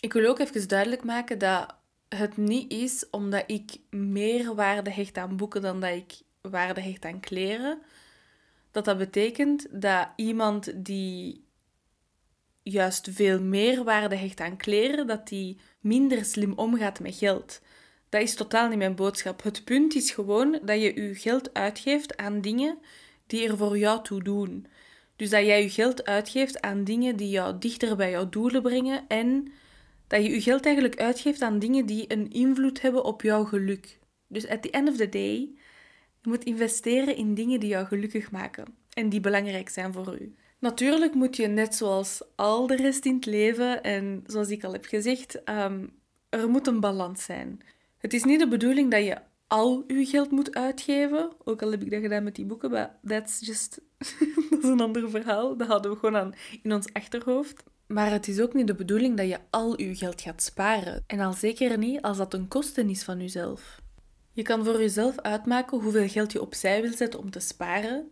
Ik 0.00 0.12
wil 0.12 0.28
ook 0.28 0.38
even 0.38 0.68
duidelijk 0.68 1.04
maken 1.04 1.38
dat 1.38 1.74
het 2.08 2.36
niet 2.36 2.72
is 2.72 3.10
omdat 3.10 3.44
ik 3.46 3.76
meer 3.90 4.54
waarde 4.54 4.90
hecht 4.90 5.18
aan 5.18 5.36
boeken 5.36 5.62
dan 5.62 5.80
dat 5.80 5.90
ik 5.90 6.20
waarde 6.40 6.80
hecht 6.80 7.04
aan 7.04 7.20
kleren. 7.20 7.82
Dat 8.70 8.84
dat 8.84 8.98
betekent 8.98 9.66
dat 9.70 10.08
iemand 10.16 10.84
die 10.84 11.44
juist 12.62 13.08
veel 13.10 13.40
meer 13.42 13.84
waarde 13.84 14.16
hecht 14.16 14.40
aan 14.40 14.56
kleren, 14.56 15.06
dat 15.06 15.28
die 15.28 15.60
minder 15.80 16.24
slim 16.24 16.52
omgaat 16.52 17.00
met 17.00 17.14
geld. 17.14 17.60
Dat 18.08 18.22
is 18.22 18.34
totaal 18.34 18.68
niet 18.68 18.78
mijn 18.78 18.94
boodschap. 18.94 19.42
Het 19.42 19.64
punt 19.64 19.94
is 19.94 20.10
gewoon 20.10 20.58
dat 20.62 20.80
je 20.80 21.02
je 21.02 21.14
geld 21.14 21.54
uitgeeft 21.54 22.16
aan 22.16 22.40
dingen 22.40 22.78
die 23.32 23.48
er 23.48 23.56
voor 23.56 23.78
jou 23.78 24.02
toe 24.02 24.22
doen. 24.22 24.66
Dus 25.16 25.30
dat 25.30 25.46
jij 25.46 25.62
je 25.62 25.70
geld 25.70 26.04
uitgeeft 26.04 26.60
aan 26.60 26.84
dingen 26.84 27.16
die 27.16 27.28
jou 27.28 27.58
dichter 27.58 27.96
bij 27.96 28.10
jouw 28.10 28.28
doelen 28.28 28.62
brengen 28.62 29.04
en 29.08 29.52
dat 30.06 30.22
je 30.22 30.30
je 30.30 30.40
geld 30.40 30.64
eigenlijk 30.64 31.00
uitgeeft 31.00 31.42
aan 31.42 31.58
dingen 31.58 31.86
die 31.86 32.12
een 32.12 32.30
invloed 32.30 32.80
hebben 32.80 33.04
op 33.04 33.22
jouw 33.22 33.44
geluk. 33.44 33.98
Dus 34.26 34.48
at 34.48 34.62
the 34.62 34.70
end 34.70 34.88
of 34.88 34.96
the 34.96 35.08
day, 35.08 35.50
je 36.20 36.28
moet 36.28 36.44
investeren 36.44 37.16
in 37.16 37.34
dingen 37.34 37.60
die 37.60 37.68
jou 37.68 37.86
gelukkig 37.86 38.30
maken 38.30 38.64
en 38.92 39.08
die 39.08 39.20
belangrijk 39.20 39.68
zijn 39.68 39.92
voor 39.92 40.20
u. 40.20 40.34
Natuurlijk 40.58 41.14
moet 41.14 41.36
je 41.36 41.46
net 41.46 41.74
zoals 41.74 42.22
al 42.36 42.66
de 42.66 42.76
rest 42.76 43.04
in 43.04 43.14
het 43.14 43.26
leven 43.26 43.82
en 43.82 44.24
zoals 44.26 44.48
ik 44.48 44.64
al 44.64 44.72
heb 44.72 44.84
gezegd, 44.84 45.48
um, 45.48 45.92
er 46.28 46.48
moet 46.48 46.66
een 46.66 46.80
balans 46.80 47.24
zijn. 47.24 47.60
Het 47.98 48.12
is 48.14 48.24
niet 48.24 48.40
de 48.40 48.48
bedoeling 48.48 48.90
dat 48.90 49.04
je 49.04 49.16
al 49.52 49.84
uw 49.86 50.04
geld 50.04 50.30
moet 50.30 50.54
uitgeven. 50.54 51.30
Ook 51.44 51.62
al 51.62 51.70
heb 51.70 51.82
ik 51.82 51.90
dat 51.90 52.00
gedaan 52.00 52.24
met 52.24 52.34
die 52.34 52.44
boeken, 52.44 52.70
maar 52.70 52.98
that's 53.06 53.40
just... 53.40 53.80
dat 54.50 54.62
is 54.62 54.68
een 54.68 54.80
ander 54.80 55.10
verhaal. 55.10 55.56
Dat 55.56 55.68
hadden 55.68 55.92
we 55.92 55.98
gewoon 55.98 56.16
aan 56.16 56.34
in 56.62 56.72
ons 56.72 56.92
achterhoofd. 56.92 57.62
Maar 57.86 58.10
het 58.10 58.28
is 58.28 58.40
ook 58.40 58.54
niet 58.54 58.66
de 58.66 58.74
bedoeling 58.74 59.16
dat 59.16 59.28
je 59.28 59.38
al 59.50 59.78
uw 59.78 59.94
geld 59.94 60.20
gaat 60.20 60.42
sparen. 60.42 61.04
En 61.06 61.20
al 61.20 61.32
zeker 61.32 61.78
niet 61.78 62.02
als 62.02 62.16
dat 62.16 62.34
een 62.34 62.48
kosten 62.48 62.88
is 62.88 63.02
van 63.02 63.18
jezelf. 63.18 63.80
Je 64.32 64.42
kan 64.42 64.64
voor 64.64 64.78
jezelf 64.80 65.18
uitmaken 65.18 65.80
hoeveel 65.80 66.08
geld 66.08 66.32
je 66.32 66.40
opzij 66.40 66.82
wil 66.82 66.92
zetten 66.92 67.20
om 67.20 67.30
te 67.30 67.40
sparen, 67.40 68.10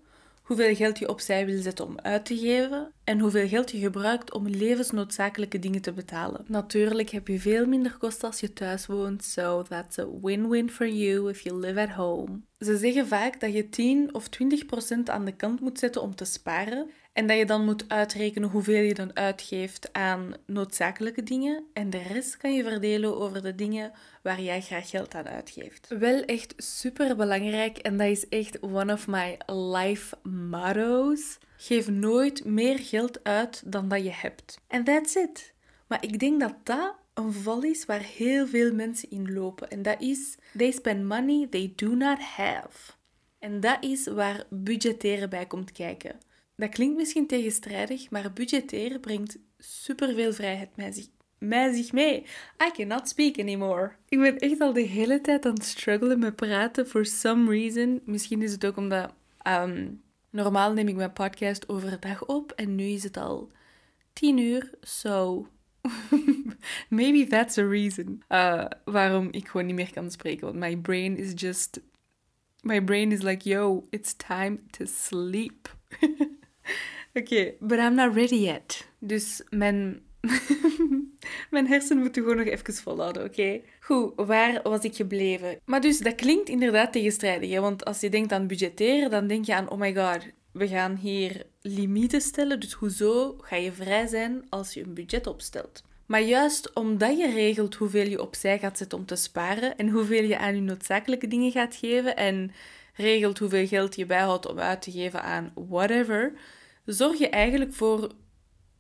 hoeveel 0.51 0.75
geld 0.75 0.99
je 0.99 1.09
opzij 1.09 1.47
wil 1.47 1.63
zetten 1.63 1.87
om 1.87 1.99
uit 2.01 2.25
te 2.25 2.39
geven 2.39 2.93
en 3.05 3.19
hoeveel 3.21 3.49
geld 3.49 3.71
je 3.71 3.79
gebruikt 3.79 4.33
om 4.33 4.49
levensnoodzakelijke 4.49 5.59
dingen 5.59 5.81
te 5.81 5.93
betalen. 5.93 6.45
Natuurlijk 6.47 7.11
heb 7.11 7.29
je 7.29 7.41
veel 7.41 7.67
minder 7.67 7.97
kosten 7.97 8.29
als 8.29 8.41
je 8.41 8.53
thuis 8.53 8.87
woont, 8.87 9.25
so 9.25 9.63
that's 9.63 9.99
a 9.99 10.07
win-win 10.23 10.71
for 10.71 10.89
you 10.89 11.31
if 11.31 11.41
you 11.41 11.61
live 11.61 11.81
at 11.81 11.89
home. 11.89 12.41
Ze 12.59 12.77
zeggen 12.77 13.07
vaak 13.07 13.41
dat 13.41 13.53
je 13.53 13.69
10 13.69 14.15
of 14.15 14.29
20 14.29 14.67
procent 14.67 15.11
aan 15.11 15.25
de 15.25 15.37
kant 15.37 15.61
moet 15.61 15.79
zetten 15.79 16.03
om 16.03 16.15
te 16.15 16.25
sparen 16.25 16.91
En 17.21 17.27
dat 17.27 17.39
je 17.39 17.45
dan 17.45 17.65
moet 17.65 17.85
uitrekenen 17.89 18.49
hoeveel 18.49 18.83
je 18.83 18.95
dan 18.95 19.17
uitgeeft 19.17 19.93
aan 19.93 20.35
noodzakelijke 20.47 21.23
dingen. 21.23 21.65
En 21.73 21.91
de 21.91 22.03
rest 22.03 22.37
kan 22.37 22.55
je 22.55 22.63
verdelen 22.63 23.17
over 23.17 23.43
de 23.43 23.55
dingen 23.55 23.93
waar 24.23 24.41
jij 24.41 24.61
graag 24.61 24.91
geld 24.91 25.15
aan 25.15 25.29
uitgeeft. 25.29 25.89
Wel 25.99 26.23
echt 26.23 26.55
super 26.57 27.17
belangrijk 27.17 27.79
en 27.79 27.97
dat 27.97 28.07
is 28.07 28.29
echt 28.29 28.61
one 28.61 28.93
of 28.93 29.07
my 29.07 29.37
life 29.47 30.17
motto's. 30.23 31.39
Geef 31.57 31.89
nooit 31.89 32.45
meer 32.45 32.79
geld 32.79 33.25
uit 33.25 33.63
dan 33.67 33.89
dat 33.89 34.05
je 34.05 34.13
hebt. 34.13 34.59
En 34.67 34.85
that's 34.85 35.15
it. 35.15 35.55
Maar 35.87 36.05
ik 36.05 36.19
denk 36.19 36.41
dat 36.41 36.55
dat 36.63 36.95
een 37.15 37.33
val 37.33 37.63
is 37.63 37.85
waar 37.85 38.03
heel 38.03 38.47
veel 38.47 38.75
mensen 38.75 39.11
in 39.11 39.33
lopen. 39.33 39.71
En 39.71 39.83
dat 39.83 40.01
is, 40.03 40.37
they 40.57 40.71
spend 40.71 41.05
money 41.05 41.47
they 41.51 41.73
do 41.77 41.95
not 41.95 42.19
have. 42.19 42.93
En 43.39 43.61
dat 43.61 43.85
is 43.85 44.07
waar 44.07 44.45
budgetteren 44.51 45.31
bij 45.31 45.47
komt 45.47 45.73
kijken. 45.73 46.29
Dat 46.61 46.69
klinkt 46.69 46.97
misschien 46.97 47.27
tegenstrijdig, 47.27 48.11
maar 48.11 48.33
budgetteren 48.33 49.01
brengt 49.01 49.39
superveel 49.59 50.33
vrijheid 50.33 50.77
met 50.77 50.95
zich, 50.95 51.07
met 51.39 51.75
zich 51.75 51.93
mee. 51.93 52.23
I 52.67 52.71
cannot 52.73 53.09
speak 53.09 53.39
anymore. 53.39 53.93
Ik 54.09 54.21
ben 54.21 54.39
echt 54.39 54.61
al 54.61 54.73
de 54.73 54.81
hele 54.81 55.21
tijd 55.21 55.47
aan 55.47 55.55
het 55.55 55.65
struggelen 55.65 56.19
met 56.19 56.37
praten 56.37 56.87
for 56.87 57.07
some 57.07 57.51
reason. 57.51 58.01
Misschien 58.05 58.43
is 58.43 58.53
het 58.53 58.67
ook 58.67 58.77
omdat 58.77 59.13
um, 59.47 60.03
normaal 60.31 60.73
neem 60.73 60.89
ik 60.89 60.97
mijn 60.97 61.13
podcast 61.13 61.69
overdag 61.69 62.27
op 62.27 62.53
en 62.53 62.75
nu 62.75 62.85
is 62.85 63.03
het 63.03 63.17
al 63.17 63.51
tien 64.13 64.39
uur. 64.39 64.71
So 64.81 65.47
maybe 66.89 67.27
that's 67.27 67.59
a 67.59 67.67
reason 67.67 68.23
uh, 68.29 68.65
waarom 68.85 69.29
ik 69.31 69.49
gewoon 69.49 69.67
niet 69.67 69.75
meer 69.75 69.93
kan 69.93 70.11
spreken. 70.11 70.47
Want 70.47 70.59
my 70.59 70.77
brain 70.77 71.17
is 71.17 71.33
just 71.35 71.81
my 72.63 72.85
brain 72.85 73.13
is 73.13 73.23
like, 73.23 73.49
yo, 73.49 73.87
it's 73.91 74.15
time 74.17 74.59
to 74.71 74.85
sleep. 74.85 75.69
Oké, 77.21 77.53
but 77.61 77.79
I'm 77.79 77.95
not 77.95 78.15
ready 78.15 78.35
yet. 78.35 78.89
Dus 78.99 79.43
mijn, 79.49 80.03
mijn 81.51 81.67
hersenen 81.67 82.03
moeten 82.03 82.23
gewoon 82.23 82.37
nog 82.37 82.47
even 82.47 82.75
volhouden, 82.75 83.25
oké? 83.25 83.61
Goed, 83.81 84.13
waar 84.17 84.61
was 84.63 84.81
ik 84.81 84.95
gebleven? 84.95 85.59
Maar 85.65 85.81
dus, 85.81 85.99
dat 85.99 86.15
klinkt 86.15 86.49
inderdaad 86.49 86.93
tegenstrijdig, 86.93 87.51
hè? 87.51 87.61
want 87.61 87.85
als 87.85 88.01
je 88.01 88.09
denkt 88.09 88.33
aan 88.33 88.47
budgetteren, 88.47 89.11
dan 89.11 89.27
denk 89.27 89.45
je 89.45 89.55
aan, 89.55 89.71
oh 89.71 89.79
my 89.79 89.95
god, 89.95 90.27
we 90.53 90.69
gaan 90.69 90.97
hier 90.97 91.47
limieten 91.61 92.21
stellen, 92.21 92.61
dus 92.61 92.73
hoezo 92.73 93.37
ga 93.41 93.57
je 93.57 93.73
vrij 93.73 94.07
zijn 94.07 94.47
als 94.49 94.75
je 94.75 94.83
een 94.83 94.95
budget 94.95 95.27
opstelt? 95.27 95.83
Maar 96.07 96.23
juist 96.23 96.73
omdat 96.75 97.19
je 97.19 97.31
regelt 97.31 97.75
hoeveel 97.75 98.07
je 98.07 98.23
opzij 98.23 98.59
gaat 98.59 98.79
zetten 98.79 98.99
om 98.99 99.07
te 99.07 99.17
sparen 99.17 99.77
en 99.77 99.89
hoeveel 99.89 100.23
je 100.23 100.39
aan 100.39 100.55
je 100.55 100.61
noodzakelijke 100.61 101.29
dingen 101.29 101.51
gaat 101.51 101.75
geven 101.75 102.17
en 102.17 102.53
regelt 102.95 103.39
hoeveel 103.39 103.67
geld 103.67 103.97
je 103.97 104.07
bijhoudt 104.07 104.47
om 104.47 104.59
uit 104.59 104.83
te 104.83 104.91
geven 104.91 105.23
aan 105.23 105.53
whatever, 105.55 106.33
zorg 106.85 107.19
je 107.19 107.29
eigenlijk 107.29 107.73
voor 107.73 108.13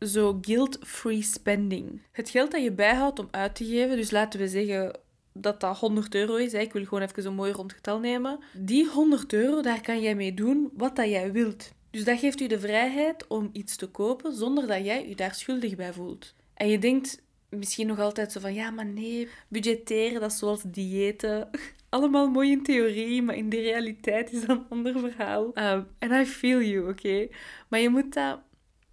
zo 0.00 0.38
guilt-free 0.40 1.22
spending. 1.22 2.02
Het 2.12 2.30
geld 2.30 2.50
dat 2.50 2.62
je 2.62 2.72
bijhoudt 2.72 3.18
om 3.18 3.28
uit 3.30 3.54
te 3.54 3.64
geven, 3.64 3.96
dus 3.96 4.10
laten 4.10 4.40
we 4.40 4.48
zeggen 4.48 4.98
dat 5.32 5.60
dat 5.60 5.78
100 5.78 6.14
euro 6.14 6.34
is, 6.34 6.52
ik 6.52 6.72
wil 6.72 6.84
gewoon 6.84 7.02
even 7.02 7.22
zo'n 7.22 7.34
mooi 7.34 7.52
rond 7.52 7.72
getal 7.72 7.98
nemen. 7.98 8.38
Die 8.52 8.88
100 8.88 9.32
euro, 9.32 9.60
daar 9.62 9.80
kan 9.80 10.00
jij 10.00 10.14
mee 10.14 10.34
doen 10.34 10.70
wat 10.76 10.96
dat 10.96 11.08
jij 11.08 11.32
wilt. 11.32 11.72
Dus 11.90 12.04
dat 12.04 12.18
geeft 12.18 12.40
u 12.40 12.46
de 12.46 12.60
vrijheid 12.60 13.26
om 13.26 13.50
iets 13.52 13.76
te 13.76 13.86
kopen 13.86 14.34
zonder 14.34 14.66
dat 14.66 14.84
jij 14.84 15.08
je 15.08 15.16
daar 15.16 15.34
schuldig 15.34 15.76
bij 15.76 15.92
voelt. 15.92 16.34
En 16.54 16.68
je 16.68 16.78
denkt 16.78 17.22
misschien 17.48 17.86
nog 17.86 17.98
altijd 17.98 18.32
zo 18.32 18.40
van, 18.40 18.54
ja, 18.54 18.70
maar 18.70 18.86
nee, 18.86 19.28
budgetteren, 19.48 20.20
dat 20.20 20.30
is 20.30 20.38
zoals 20.38 20.62
diëten. 20.66 21.50
Allemaal 21.90 22.28
mooi 22.28 22.50
in 22.50 22.62
theorie, 22.62 23.22
maar 23.22 23.36
in 23.36 23.48
de 23.48 23.60
realiteit 23.60 24.32
is 24.32 24.40
dat 24.40 24.56
een 24.56 24.66
ander 24.68 24.98
verhaal. 24.98 25.54
En 25.54 25.88
um, 26.00 26.20
I 26.20 26.26
feel 26.26 26.60
you, 26.60 26.88
oké? 26.88 27.28
Maar 27.68 27.80
je 27.80 27.88
moet 27.88 28.14
dat... 28.14 28.40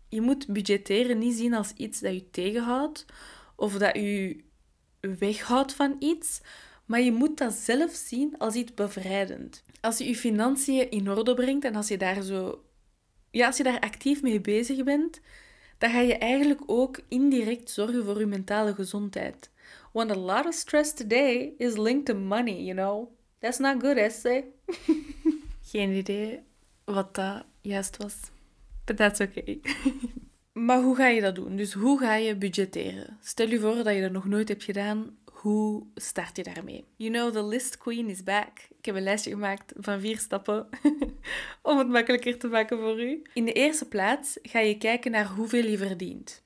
Je 0.09 0.21
moet 0.21 0.47
budgetteren 0.47 1.17
niet 1.17 1.33
zien 1.33 1.53
als 1.53 1.73
iets 1.73 1.99
dat 1.99 2.13
je 2.13 2.29
tegenhoudt 2.29 3.05
of 3.55 3.77
dat 3.77 3.95
je 3.95 4.43
weghoudt 4.99 5.73
van 5.73 5.95
iets, 5.99 6.41
maar 6.85 7.01
je 7.01 7.11
moet 7.11 7.37
dat 7.37 7.53
zelf 7.53 7.91
zien 7.91 8.37
als 8.37 8.55
iets 8.55 8.73
bevrijdend. 8.73 9.63
Als 9.81 9.97
je 9.97 10.07
je 10.07 10.15
financiën 10.15 10.91
in 10.91 11.09
orde 11.09 11.33
brengt 11.33 11.65
en 11.65 11.75
als 11.75 11.87
je 11.87 11.97
daar 11.97 12.21
zo... 12.21 12.63
Ja, 13.31 13.45
als 13.47 13.57
je 13.57 13.63
daar 13.63 13.79
actief 13.79 14.21
mee 14.21 14.41
bezig 14.41 14.83
bent, 14.83 15.21
dan 15.77 15.89
ga 15.89 15.99
je 15.99 16.17
eigenlijk 16.17 16.61
ook 16.65 16.99
indirect 17.07 17.69
zorgen 17.69 18.05
voor 18.05 18.19
je 18.19 18.25
mentale 18.25 18.73
gezondheid. 18.73 19.51
Want 19.97 20.11
a 20.11 20.15
lot 20.15 20.45
of 20.45 20.53
stress 20.53 20.93
today 20.93 21.53
is 21.57 21.75
linked 21.75 22.05
to 22.05 22.13
money, 22.13 22.61
you 22.61 22.75
know. 22.75 23.09
That's 23.39 23.57
not 23.57 23.81
good, 23.81 23.97
essay. 23.97 24.43
Geen 25.71 25.91
idee 25.91 26.39
wat 26.85 27.15
dat 27.15 27.45
juist 27.61 27.97
was. 27.97 28.15
But 28.85 28.97
that's 28.97 29.19
okay. 29.19 29.61
maar 30.67 30.81
hoe 30.81 30.95
ga 30.95 31.07
je 31.07 31.21
dat 31.21 31.35
doen? 31.35 31.55
Dus 31.55 31.73
hoe 31.73 31.99
ga 31.99 32.15
je 32.15 32.35
budgetteren? 32.35 33.17
Stel 33.21 33.47
je 33.47 33.59
voor 33.59 33.83
dat 33.83 33.95
je 33.95 34.01
dat 34.01 34.11
nog 34.11 34.25
nooit 34.25 34.47
hebt 34.47 34.63
gedaan. 34.63 35.17
Hoe 35.31 35.83
start 35.95 36.37
je 36.37 36.43
daarmee? 36.43 36.85
You 36.95 37.11
know, 37.11 37.33
the 37.33 37.45
list 37.45 37.77
queen 37.77 38.09
is 38.09 38.23
back. 38.23 38.67
Ik 38.77 38.85
heb 38.85 38.95
een 38.95 39.03
lijstje 39.03 39.29
gemaakt 39.29 39.73
van 39.77 39.99
vier 39.99 40.17
stappen 40.17 40.69
om 41.61 41.77
het 41.77 41.87
makkelijker 41.87 42.37
te 42.37 42.47
maken 42.47 42.77
voor 42.77 43.01
u. 43.01 43.21
In 43.33 43.45
de 43.45 43.53
eerste 43.53 43.87
plaats 43.87 44.39
ga 44.41 44.59
je 44.59 44.77
kijken 44.77 45.11
naar 45.11 45.27
hoeveel 45.27 45.65
je 45.65 45.77
verdient. 45.77 46.45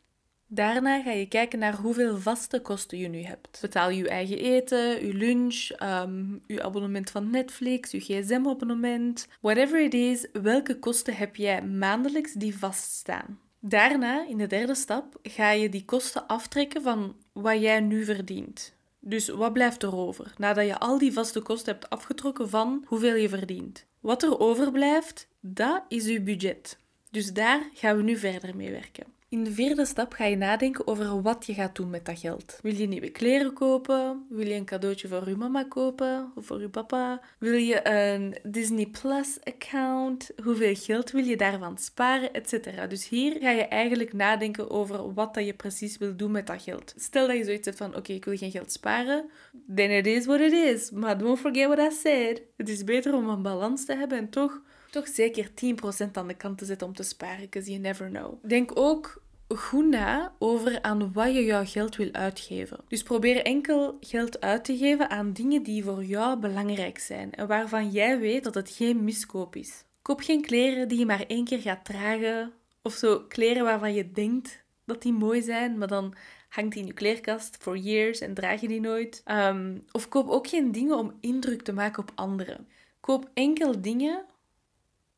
Daarna 0.54 1.02
ga 1.02 1.12
je 1.12 1.28
kijken 1.28 1.60
naar 1.60 1.76
hoeveel 1.76 2.18
vaste 2.18 2.62
kosten 2.62 2.98
je 2.98 3.08
nu 3.08 3.22
hebt. 3.22 3.58
Betaal 3.62 3.90
je 3.90 3.98
je 3.98 4.10
eigen 4.10 4.38
eten, 4.38 5.06
je 5.08 5.14
lunch, 5.14 5.70
um, 5.84 6.42
je 6.48 6.64
abonnement 6.64 7.10
van 7.10 7.30
Netflix, 7.30 7.92
je 7.92 8.00
gsm-abonnement, 8.00 9.28
whatever 9.42 9.82
it 9.84 9.94
is, 9.94 10.28
welke 10.34 10.80
kosten 10.80 11.16
heb 11.16 11.36
jij 11.36 11.62
maandelijks 11.62 12.34
die 12.34 12.58
vaststaan? 12.58 13.40
Daarna, 13.60 14.28
in 14.28 14.38
de 14.38 14.48
derde 14.48 14.76
stap, 14.76 15.20
ga 15.24 15.52
je 15.52 15.70
die 15.70 15.86
kosten 15.86 16.28
aftrekken 16.28 16.82
van 16.82 17.16
wat 17.32 17.62
jij 17.62 17.80
nu 17.80 18.06
verdient. 18.06 18.74
Dus 19.00 19.28
wat 19.28 19.54
blijft 19.54 19.84
er 19.84 19.96
over 19.96 20.34
nadat 20.38 20.66
je 20.66 20.80
al 20.80 20.98
die 20.98 21.14
vaste 21.14 21.42
kosten 21.42 21.74
hebt 21.74 21.90
afgetrokken 21.90 22.50
van 22.50 22.84
hoeveel 22.86 23.16
je 23.16 23.30
verdient? 23.30 23.86
Wat 24.00 24.24
er 24.24 24.40
overblijft, 24.40 25.28
dat 25.40 25.84
is 25.88 26.06
je 26.06 26.22
budget. 26.22 26.78
Dus 27.12 27.34
daar 27.34 27.70
gaan 27.74 27.98
we 27.98 28.04
nu 28.04 28.18
verder 28.18 28.56
mee 28.56 28.72
werken. 28.72 29.20
In 29.32 29.44
de 29.44 29.52
vierde 29.52 29.86
stap 29.86 30.14
ga 30.14 30.26
je 30.26 30.36
nadenken 30.36 30.88
over 30.88 31.22
wat 31.22 31.46
je 31.46 31.54
gaat 31.54 31.76
doen 31.76 31.90
met 31.90 32.06
dat 32.06 32.20
geld. 32.20 32.60
Wil 32.62 32.76
je 32.76 32.88
nieuwe 32.88 33.10
kleren 33.10 33.54
kopen? 33.54 34.26
Wil 34.30 34.48
je 34.48 34.54
een 34.54 34.66
cadeautje 34.66 35.08
voor 35.08 35.30
je 35.30 35.36
mama 35.36 35.64
kopen 35.64 36.32
of 36.36 36.46
voor 36.46 36.62
je 36.62 36.70
papa? 36.70 37.22
Wil 37.38 37.54
je 37.54 37.88
een 37.88 38.38
Disney 38.44 38.86
Plus 38.86 39.38
account? 39.44 40.32
Hoeveel 40.44 40.76
geld 40.76 41.12
wil 41.12 41.24
je 41.24 41.38
daarvan 41.38 41.78
sparen, 41.78 42.34
etc. 42.34 42.90
Dus 42.90 43.10
hier 43.10 43.38
ga 43.40 43.50
je 43.50 43.62
eigenlijk 43.62 44.14
nadenken 44.14 44.70
over 44.70 45.14
wat 45.14 45.34
dat 45.34 45.46
je 45.46 45.54
precies 45.54 45.98
wil 45.98 46.16
doen 46.16 46.32
met 46.32 46.48
dat 46.48 46.62
geld. 46.62 46.94
Stel 46.98 47.28
dat 47.28 47.38
je 47.38 47.44
zoiets 47.44 47.66
hebt 47.66 47.78
van, 47.78 47.96
oké, 47.96 48.14
ik 48.14 48.26
wil 48.26 48.38
geen 48.38 48.52
geld 48.52 48.72
sparen, 48.72 49.30
then 49.76 49.90
it 49.90 50.08
is 50.08 50.26
what 50.26 50.40
it 50.40 50.54
is. 50.54 50.92
Maar 50.92 51.18
don't 51.18 51.40
forget 51.40 51.68
what 51.68 51.92
I 51.92 51.96
said. 51.96 52.42
Het 52.58 52.70
is 52.70 52.84
beter 52.84 53.16
om 53.16 53.30
een 53.30 53.42
balans 53.42 53.86
te 53.86 53.96
hebben 53.96 54.18
en 54.18 54.30
toch 54.30 54.62
toch 54.92 55.08
zeker 55.08 55.50
10% 55.50 56.12
aan 56.12 56.28
de 56.28 56.34
kant 56.34 56.58
te 56.58 56.66
zetten 56.66 56.88
om 56.88 56.94
te 56.94 57.04
sparen, 57.04 57.40
because 57.40 57.70
you 57.70 57.82
never 57.82 58.10
know. 58.10 58.34
Denk 58.44 58.72
ook 58.74 59.22
goed 59.56 59.90
na 59.90 60.34
over 60.40 60.82
aan 60.82 61.14
wat 61.14 61.34
je 61.34 61.46
jouw 61.46 61.66
geld 61.66 61.96
wil 61.96 62.12
uitgeven. 62.12 62.80
Dus 62.88 63.04
probeer 63.04 63.46
enkel 63.46 63.98
geld 64.00 64.42
uit 64.42 64.66
te 64.66 64.78
geven 64.78 65.10
aan 65.10 65.34
dingen 65.34 65.64
die 65.64 65.84
voor 65.84 66.04
jou 66.04 66.40
belangrijk 66.40 67.00
zijn 67.00 67.34
en 67.34 67.48
waarvan 67.48 67.90
jij 67.90 68.20
weet 68.20 68.44
dat 68.44 68.56
het 68.56 68.70
geen 68.70 69.04
miskoop 69.04 69.56
is. 69.56 69.84
Koop 70.02 70.20
geen 70.20 70.42
kleren 70.42 70.88
die 70.88 71.00
je 71.00 71.06
maar 71.06 71.26
één 71.28 71.46
keer 71.46 71.62
gaat 71.62 71.86
dragen 71.86 72.52
of 72.82 72.94
zo 72.94 73.20
kleren 73.28 73.64
waarvan 73.64 73.94
je 73.94 74.12
denkt 74.12 74.64
dat 74.86 75.02
die 75.02 75.14
mooi 75.14 75.42
zijn, 75.42 75.78
maar 75.78 75.88
dan 75.88 76.16
hangt 76.50 76.72
die 76.72 76.82
in 76.82 76.88
je 76.88 76.94
kleerkast 76.94 77.58
for 77.60 77.78
years 77.78 78.20
en 78.20 78.34
draag 78.34 78.62
je 78.62 78.68
die 78.68 78.82
nooit. 78.82 79.22
Ehm, 79.26 79.78
of 79.92 80.08
koop 80.08 80.30
ook 80.30 80.48
geen 80.48 80.72
dingen 80.72 80.98
om 80.98 81.18
indruk 81.20 81.62
te 81.62 81.74
maken 81.74 82.02
op 82.02 82.12
anderen. 82.16 82.68
Koop 83.00 83.30
enkel 83.34 83.82
dingen 83.82 84.26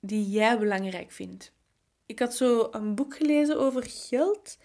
die 0.05 0.29
jij 0.29 0.59
belangrijk 0.59 1.11
vindt. 1.11 1.51
Ik 2.05 2.19
had 2.19 2.35
zo 2.35 2.67
een 2.71 2.95
boek 2.95 3.15
gelezen 3.15 3.59
over 3.59 3.83
geld. 3.87 4.57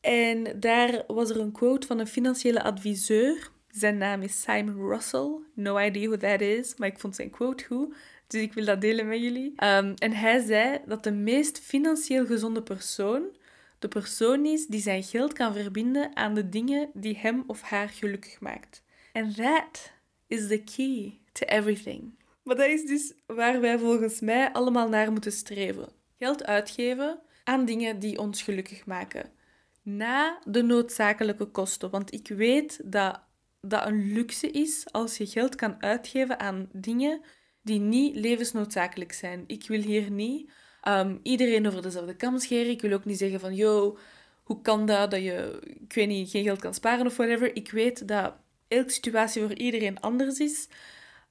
En 0.00 0.60
daar 0.60 1.04
was 1.06 1.30
er 1.30 1.40
een 1.40 1.52
quote 1.52 1.86
van 1.86 1.98
een 1.98 2.06
financiële 2.06 2.62
adviseur. 2.62 3.50
Zijn 3.68 3.98
naam 3.98 4.22
is 4.22 4.40
Simon 4.40 4.88
Russell. 4.88 5.30
No 5.54 5.78
idea 5.78 6.08
who 6.08 6.16
that 6.16 6.40
is, 6.40 6.76
maar 6.76 6.88
ik 6.88 6.98
vond 6.98 7.16
zijn 7.16 7.30
quote 7.30 7.64
goed. 7.64 7.94
Dus 8.26 8.40
ik 8.40 8.52
wil 8.52 8.64
dat 8.64 8.80
delen 8.80 9.08
met 9.08 9.20
jullie. 9.20 9.46
Um, 9.46 9.94
en 9.94 10.12
hij 10.12 10.44
zei 10.44 10.78
dat 10.86 11.04
de 11.04 11.12
meest 11.12 11.58
financieel 11.58 12.26
gezonde 12.26 12.62
persoon 12.62 13.22
de 13.80 13.88
persoon 13.88 14.46
is 14.46 14.66
die 14.66 14.80
zijn 14.80 15.02
geld 15.02 15.32
kan 15.32 15.54
verbinden 15.54 16.16
aan 16.16 16.34
de 16.34 16.48
dingen 16.48 16.90
die 16.94 17.16
hem 17.18 17.44
of 17.46 17.62
haar 17.62 17.88
gelukkig 17.88 18.40
maakt. 18.40 18.82
En 19.12 19.34
that 19.34 19.92
is 20.26 20.48
the 20.48 20.62
key 20.76 21.18
to 21.32 21.46
everything. 21.46 22.18
Maar 22.50 22.58
dat 22.58 22.68
is 22.68 22.84
dus 22.84 23.14
waar 23.26 23.60
wij 23.60 23.78
volgens 23.78 24.20
mij 24.20 24.52
allemaal 24.52 24.88
naar 24.88 25.12
moeten 25.12 25.32
streven. 25.32 25.88
Geld 26.18 26.44
uitgeven 26.44 27.20
aan 27.44 27.64
dingen 27.64 27.98
die 27.98 28.18
ons 28.18 28.42
gelukkig 28.42 28.86
maken. 28.86 29.30
Na 29.82 30.38
de 30.44 30.62
noodzakelijke 30.62 31.44
kosten. 31.44 31.90
Want 31.90 32.12
ik 32.12 32.28
weet 32.28 32.80
dat 32.84 33.20
dat 33.60 33.86
een 33.86 34.12
luxe 34.12 34.50
is 34.50 34.92
als 34.92 35.16
je 35.16 35.26
geld 35.26 35.54
kan 35.54 35.82
uitgeven 35.82 36.40
aan 36.40 36.68
dingen 36.72 37.20
die 37.62 37.80
niet 37.80 38.16
levensnoodzakelijk 38.16 39.12
zijn. 39.12 39.44
Ik 39.46 39.68
wil 39.68 39.80
hier 39.80 40.10
niet 40.10 40.50
ehm, 40.82 41.16
iedereen 41.22 41.66
over 41.66 41.82
dezelfde 41.82 42.16
kam 42.16 42.38
scheren. 42.38 42.70
Ik 42.70 42.80
wil 42.80 42.92
ook 42.92 43.04
niet 43.04 43.18
zeggen 43.18 43.40
van, 43.40 43.54
yo, 43.54 43.98
hoe 44.42 44.60
kan 44.60 44.86
dat 44.86 45.10
dat 45.10 45.22
je, 45.22 45.58
ik 45.80 45.92
weet 45.92 46.08
niet, 46.08 46.30
geen 46.30 46.44
geld 46.44 46.60
kan 46.60 46.74
sparen 46.74 47.06
of 47.06 47.16
whatever. 47.16 47.56
Ik 47.56 47.70
weet 47.70 48.08
dat 48.08 48.34
elke 48.68 48.90
situatie 48.90 49.42
voor 49.42 49.54
iedereen 49.54 50.00
anders 50.00 50.38
is. 50.38 50.68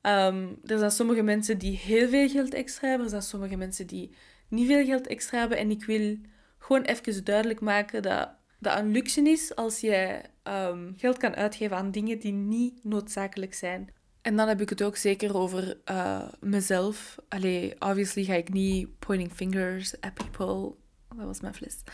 Ehm, 0.02 0.48
er 0.66 0.78
zijn 0.78 0.92
sommige 0.92 1.22
mensen 1.22 1.58
die 1.58 1.78
heel 1.78 2.10
veel 2.10 2.30
geld 2.30 2.54
extra 2.54 2.88
hebben. 2.88 3.06
Er 3.06 3.12
zijn 3.12 3.24
sommige 3.24 3.56
mensen 3.56 3.88
die 3.88 4.16
niet 4.48 4.68
veel 4.68 4.86
geld 4.86 5.08
extra 5.08 5.40
hebben. 5.40 5.58
En 5.58 5.72
ik 5.72 5.86
wil 5.86 6.18
gewoon 6.58 6.82
even 6.82 7.24
duidelijk 7.24 7.60
maken 7.60 8.02
dat 8.02 8.30
dat 8.60 8.78
een 8.78 8.92
luxe 8.92 9.22
is 9.22 9.56
als 9.56 9.80
je 9.80 10.22
ehm, 10.44 10.92
geld 10.98 11.18
kan 11.18 11.36
uitgeven 11.36 11.78
aan 11.78 11.92
dingen 11.92 12.20
die 12.20 12.32
niet 12.32 12.84
noodzakelijk 12.84 13.54
zijn. 13.54 13.94
En 14.22 14.36
dan 14.36 14.48
heb 14.48 14.62
ik 14.62 14.70
het 14.70 14.84
ook 14.84 14.96
zeker 14.96 15.38
over 15.38 15.78
uh, 15.92 16.28
mezelf. 16.40 17.18
Allee, 17.30 17.76
obviously 17.80 18.24
ga 18.24 18.34
ik 18.34 18.54
niet 18.54 19.00
pointing 19.00 19.32
fingers 19.32 20.02
at 20.02 20.14
people. 20.14 20.76
Dat 21.16 21.26
was 21.26 21.42
mijn 21.42 21.54
fles. 21.54 21.76
Uh, 21.84 21.88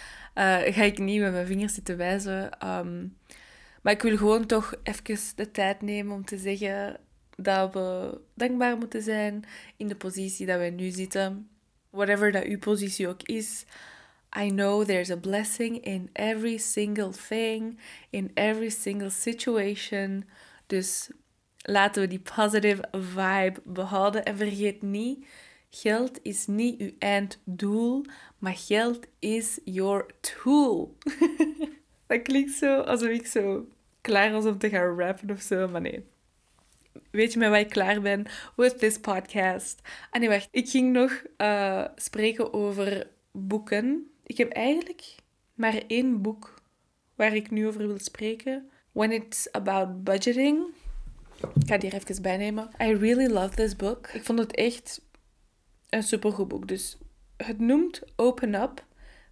ga 0.73 0.83
ik 0.83 0.97
niet 0.97 1.21
met 1.21 1.31
mijn 1.31 1.47
vingers 1.47 1.73
zitten 1.73 1.97
wijzen. 1.97 2.67
Um, 2.67 3.17
maar 3.81 3.93
ik 3.93 4.01
wil 4.01 4.17
gewoon 4.17 4.45
toch 4.45 4.75
even 4.83 5.17
de 5.35 5.51
tijd 5.51 5.81
nemen 5.81 6.15
om 6.15 6.25
te 6.25 6.37
zeggen 6.37 6.99
dat 7.35 7.73
we 7.73 8.19
dankbaar 8.33 8.77
moeten 8.77 9.01
zijn 9.01 9.43
in 9.77 9.87
de 9.87 9.95
positie 9.95 10.45
dat 10.45 10.57
wij 10.57 10.69
nu 10.69 10.89
zitten. 10.89 11.49
Whatever 11.89 12.31
dat 12.31 12.43
uw 12.43 12.59
positie 12.59 13.07
ook 13.07 13.23
is. 13.23 13.65
I 14.37 14.49
know 14.49 14.85
there's 14.85 15.09
a 15.09 15.17
blessing 15.17 15.83
in 15.83 16.09
every 16.13 16.57
single 16.57 17.11
thing, 17.27 17.79
in 18.09 18.31
every 18.33 18.69
single 18.69 19.09
situation. 19.09 20.25
Dus 20.67 21.09
laten 21.57 22.01
we 22.01 22.07
die 22.07 22.21
positive 22.35 22.83
vibe 22.91 23.61
behouden. 23.63 24.25
En 24.25 24.37
vergeet 24.37 24.81
niet, 24.81 25.25
geld 25.69 26.19
is 26.21 26.47
niet 26.47 26.79
uw 26.81 26.91
einddoel, 26.99 28.05
maar 28.39 28.55
geld 28.55 29.07
is 29.19 29.59
your 29.63 30.05
tool. 30.21 30.97
dat 32.07 32.21
klinkt 32.21 32.51
zo 32.51 32.79
alsof 32.79 33.09
ik 33.09 33.27
zo 33.27 33.67
klaar 34.01 34.31
was 34.31 34.45
om 34.45 34.57
te 34.57 34.69
gaan 34.69 34.99
rappen 34.99 35.29
of 35.29 35.41
zo, 35.41 35.67
maar 35.67 35.81
nee. 35.81 36.05
Weet 37.11 37.33
je 37.33 37.39
met 37.39 37.49
wat 37.49 37.59
ik 37.59 37.69
klaar 37.69 38.01
ben? 38.01 38.25
With 38.55 38.79
this 38.79 38.99
podcast. 38.99 39.81
Ah 40.09 40.19
nee, 40.19 40.29
wacht. 40.29 40.47
Ik 40.51 40.69
ging 40.69 40.93
nog 40.93 41.23
uh, 41.37 41.85
spreken 41.95 42.53
over 42.53 43.07
boeken 43.31 44.09
ik 44.25 44.37
heb 44.37 44.51
eigenlijk 44.51 45.15
maar 45.53 45.83
één 45.87 46.21
boek 46.21 46.53
waar 47.15 47.35
ik 47.35 47.51
nu 47.51 47.67
over 47.67 47.87
wil 47.87 47.99
spreken. 47.99 48.69
When 48.91 49.11
it's 49.11 49.47
about 49.51 50.03
budgeting. 50.03 50.65
Ik 51.37 51.67
ga 51.67 51.77
die 51.77 51.91
er 51.91 51.95
even 51.95 52.21
bij 52.21 52.37
nemen. 52.37 52.69
I 52.81 52.93
really 52.93 53.27
love 53.27 53.55
this 53.55 53.75
book. 53.75 54.07
Ik 54.07 54.23
vond 54.23 54.39
het 54.39 54.55
echt 54.55 55.01
een 55.89 56.03
supergoed 56.03 56.47
boek. 56.47 56.67
Dus 56.67 56.97
het 57.37 57.59
noemt 57.59 58.01
Open 58.15 58.53
Up. 58.53 58.84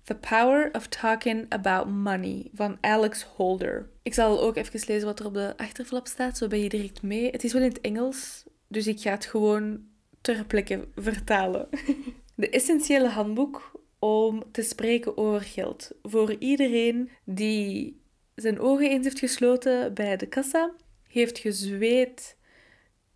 The 0.03 0.15
Power 0.15 0.69
of 0.72 0.88
Talking 0.88 1.45
About 1.50 1.88
Money 1.88 2.50
van 2.53 2.77
Alex 2.81 3.24
Holder. 3.24 3.89
Ik 4.01 4.13
zal 4.13 4.41
ook 4.41 4.55
even 4.55 4.83
lezen 4.88 5.05
wat 5.05 5.19
er 5.19 5.25
op 5.25 5.33
de 5.33 5.53
achterflap 5.57 6.07
staat, 6.07 6.38
zo 6.38 6.48
ben 6.48 6.60
je 6.60 6.69
direct 6.69 7.01
mee. 7.01 7.31
Het 7.31 7.43
is 7.43 7.53
wel 7.53 7.62
in 7.62 7.67
het 7.67 7.81
Engels, 7.81 8.43
dus 8.67 8.88
ik 8.88 9.01
ga 9.01 9.12
het 9.12 9.25
gewoon 9.25 9.81
ter 10.22 10.45
plekke 10.45 10.88
vertalen. 10.95 11.67
De 12.36 12.50
essentiële 12.50 13.07
handboek 13.07 13.72
om 14.00 14.43
te 14.51 14.62
spreken 14.62 15.17
over 15.17 15.41
geld. 15.41 15.91
Voor 16.01 16.36
iedereen 16.39 17.10
die 17.24 18.01
zijn 18.36 18.60
ogen 18.60 18.89
eens 18.89 19.03
heeft 19.03 19.19
gesloten 19.19 19.93
bij 19.93 20.17
de 20.17 20.27
kassa, 20.27 20.72
heeft 21.07 21.38
gezweet 21.38 22.38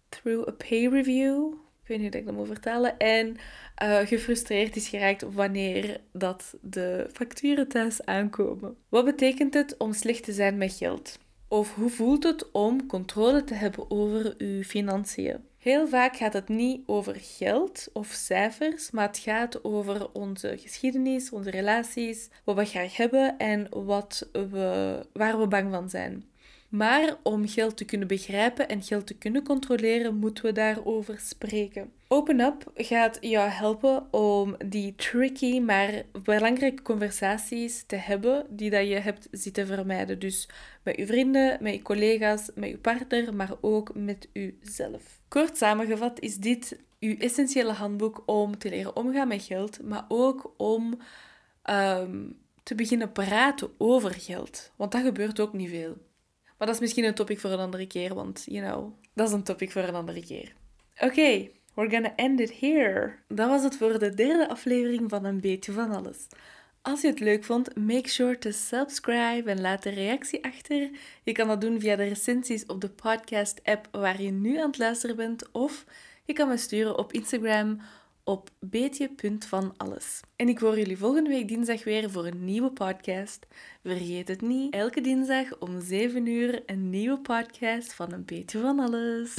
through 0.10 0.48
a 0.48 0.52
pay 0.52 0.88
review, 0.88 1.54
ik 1.82 1.88
weet 1.88 2.00
niet 2.00 2.12
hoe 2.12 2.22
ik 2.22 2.26
dat 2.26 2.36
moet 2.36 2.48
vertalen, 2.48 2.98
en 2.98 3.38
uh, 3.84 3.98
gefrustreerd 3.98 4.76
is 4.76 4.88
geraakt 4.88 5.34
wanneer 5.34 6.02
dat 6.12 6.56
de 6.62 7.10
facturen 7.14 7.68
thuis 7.68 8.06
aankomen. 8.06 8.76
Wat 8.90 9.06
betekent 9.06 9.54
het 9.54 9.78
om 9.78 9.94
slecht 9.94 10.24
te 10.24 10.34
zijn 10.34 10.58
met 10.58 10.74
geld? 10.74 11.20
Of 11.48 11.76
hoe 11.76 11.90
voelt 11.90 12.24
het 12.24 12.52
om 12.52 12.86
controle 12.86 13.44
te 13.44 13.54
hebben 13.54 13.92
over 13.92 14.34
uw 14.38 14.64
financiën? 14.64 15.38
Heel 15.58 15.88
vaak 15.88 16.16
gaat 16.16 16.34
het 16.34 16.48
niet 16.48 16.82
over 16.86 17.16
geld 17.20 17.90
of 17.94 18.08
cijfers, 18.08 18.92
maar 18.92 19.08
het 19.08 19.18
gaat 19.18 19.64
over 19.64 20.12
onze 20.12 20.58
geschiedenis, 20.58 21.30
onze 21.30 21.50
relaties, 21.50 22.30
wat 22.44 22.56
we 22.56 22.66
graag 22.66 22.98
hebben 22.98 23.38
en 23.38 23.68
wat 23.86 24.30
we, 24.32 25.00
waar 25.14 25.40
we 25.40 25.48
bang 25.48 25.72
van 25.72 25.90
zijn. 25.90 26.24
Maar 26.70 27.18
om 27.24 27.48
geld 27.48 27.78
te 27.78 27.86
kunnen 27.86 28.08
begrijpen 28.08 28.68
en 28.68 28.84
geld 28.84 29.08
te 29.08 29.18
kunnen 29.18 29.44
controleren, 29.44 30.16
moeten 30.16 30.44
we 30.44 30.52
daarover 30.52 31.20
spreken. 31.20 31.92
Open 32.10 32.40
Up 32.40 32.72
gaat 32.76 33.18
jou 33.22 33.50
helpen 33.50 34.14
om 34.14 34.56
die 34.66 34.96
tricky, 34.96 35.60
maar 35.60 36.04
belangrijke 36.24 36.82
conversaties 36.82 37.84
te 37.86 37.96
hebben 37.96 38.46
die 38.50 38.70
dat 38.70 38.88
je 38.88 38.96
hebt 38.96 39.28
zitten 39.32 39.68
vermijden. 39.68 40.20
Dus 40.20 40.50
met 40.84 40.98
je 40.98 41.06
vrienden, 41.06 41.58
met 41.62 41.74
je 41.74 41.82
collega's, 41.82 42.50
met 42.56 42.70
je 42.70 42.78
partner, 42.78 43.36
maar 43.36 43.52
ook 43.62 43.96
met 43.96 44.30
jezelf. 44.34 45.22
Kort 45.28 45.58
samengevat 45.58 46.20
is 46.20 46.36
dit 46.38 46.80
uw 47.00 47.18
essentiële 47.18 47.72
handboek 47.72 48.24
om 48.26 48.58
te 48.58 48.70
leren 48.70 48.96
omgaan 48.96 49.28
met 49.28 49.44
geld, 49.44 49.84
maar 49.84 50.06
ook 50.08 50.54
om 50.58 51.00
ehm, 51.62 52.26
te 52.64 52.76
beginnen 52.76 53.12
praten 53.12 53.70
over 53.78 54.12
geld. 54.12 54.72
Want 54.76 54.92
dat 54.92 55.02
gebeurt 55.02 55.40
ook 55.40 55.54
niet 55.54 55.70
veel. 55.70 55.98
Maar 56.58 56.68
dat 56.68 56.76
is 56.76 56.82
misschien 56.82 57.04
een 57.04 57.14
topic 57.14 57.40
voor 57.40 57.52
een 57.52 57.60
andere 57.60 57.88
keer, 57.88 58.14
want, 58.14 58.44
you 58.46 58.66
know, 58.66 58.94
dat 59.14 59.28
is 59.28 59.34
een 59.34 59.44
topic 59.44 59.72
voor 59.72 59.82
een 59.82 59.96
andere 59.96 60.26
keer. 60.26 60.54
Oké, 61.00 61.50
we're 61.78 61.90
gonna 61.90 62.14
end 62.16 62.40
it 62.40 62.60
here. 62.60 63.14
Dat 63.28 63.50
was 63.50 63.64
het 63.64 63.78
voor 63.78 64.00
de 64.00 64.14
derde 64.14 64.50
aflevering 64.50 65.10
van 65.10 65.26
Een 65.26 65.42
Beetje 65.42 65.72
van 65.72 65.92
Alles. 65.92 66.28
Als 66.82 67.02
je 67.02 67.08
het 67.08 67.20
leuk 67.20 67.44
vond, 67.44 67.76
make 67.76 68.10
sure 68.10 68.38
to 68.38 68.52
subscribe 68.52 69.50
en 69.50 69.62
laat 69.62 69.86
een 69.86 69.94
reactie 69.94 70.44
achter. 70.44 70.90
Je 71.24 71.32
kan 71.32 71.48
dat 71.48 71.62
doen 71.62 71.80
via 71.80 71.96
de 71.96 72.04
recensies 72.04 72.66
op 72.66 72.82
de 72.82 72.90
podcast-app 72.90 73.88
waar 73.92 74.22
je 74.22 74.32
nu 74.32 74.58
aan 74.58 74.68
het 74.68 74.78
luisteren 74.78 75.16
bent, 75.16 75.52
of 75.52 75.86
je 76.26 76.34
kan 76.34 76.48
me 76.48 76.58
sturen 76.58 76.98
op 76.98 77.14
Instagram 77.14 77.80
op 78.28 78.50
beetje 78.60 79.10
punt 79.10 79.46
van 79.46 79.74
alles. 79.78 80.20
En 80.36 80.50
ik 80.50 80.60
hoor 80.60 80.78
jullie 80.78 80.98
volgende 80.98 81.30
week 81.30 81.48
dinsdag 81.48 81.84
weer 81.84 82.12
voor 82.12 82.26
een 82.26 82.46
nieuwe 82.46 82.72
podcast. 82.72 83.48
Vergeet 83.84 84.28
het 84.28 84.42
niet, 84.42 84.74
elke 84.74 85.02
dinsdag 85.02 85.58
om 85.60 85.82
7 85.82 86.26
uur 86.26 86.64
een 86.66 86.90
nieuwe 86.90 87.20
podcast 87.20 87.94
van 87.94 88.14
een 88.14 88.26
beetje 88.26 88.60
van 88.60 88.80
alles. 88.80 89.34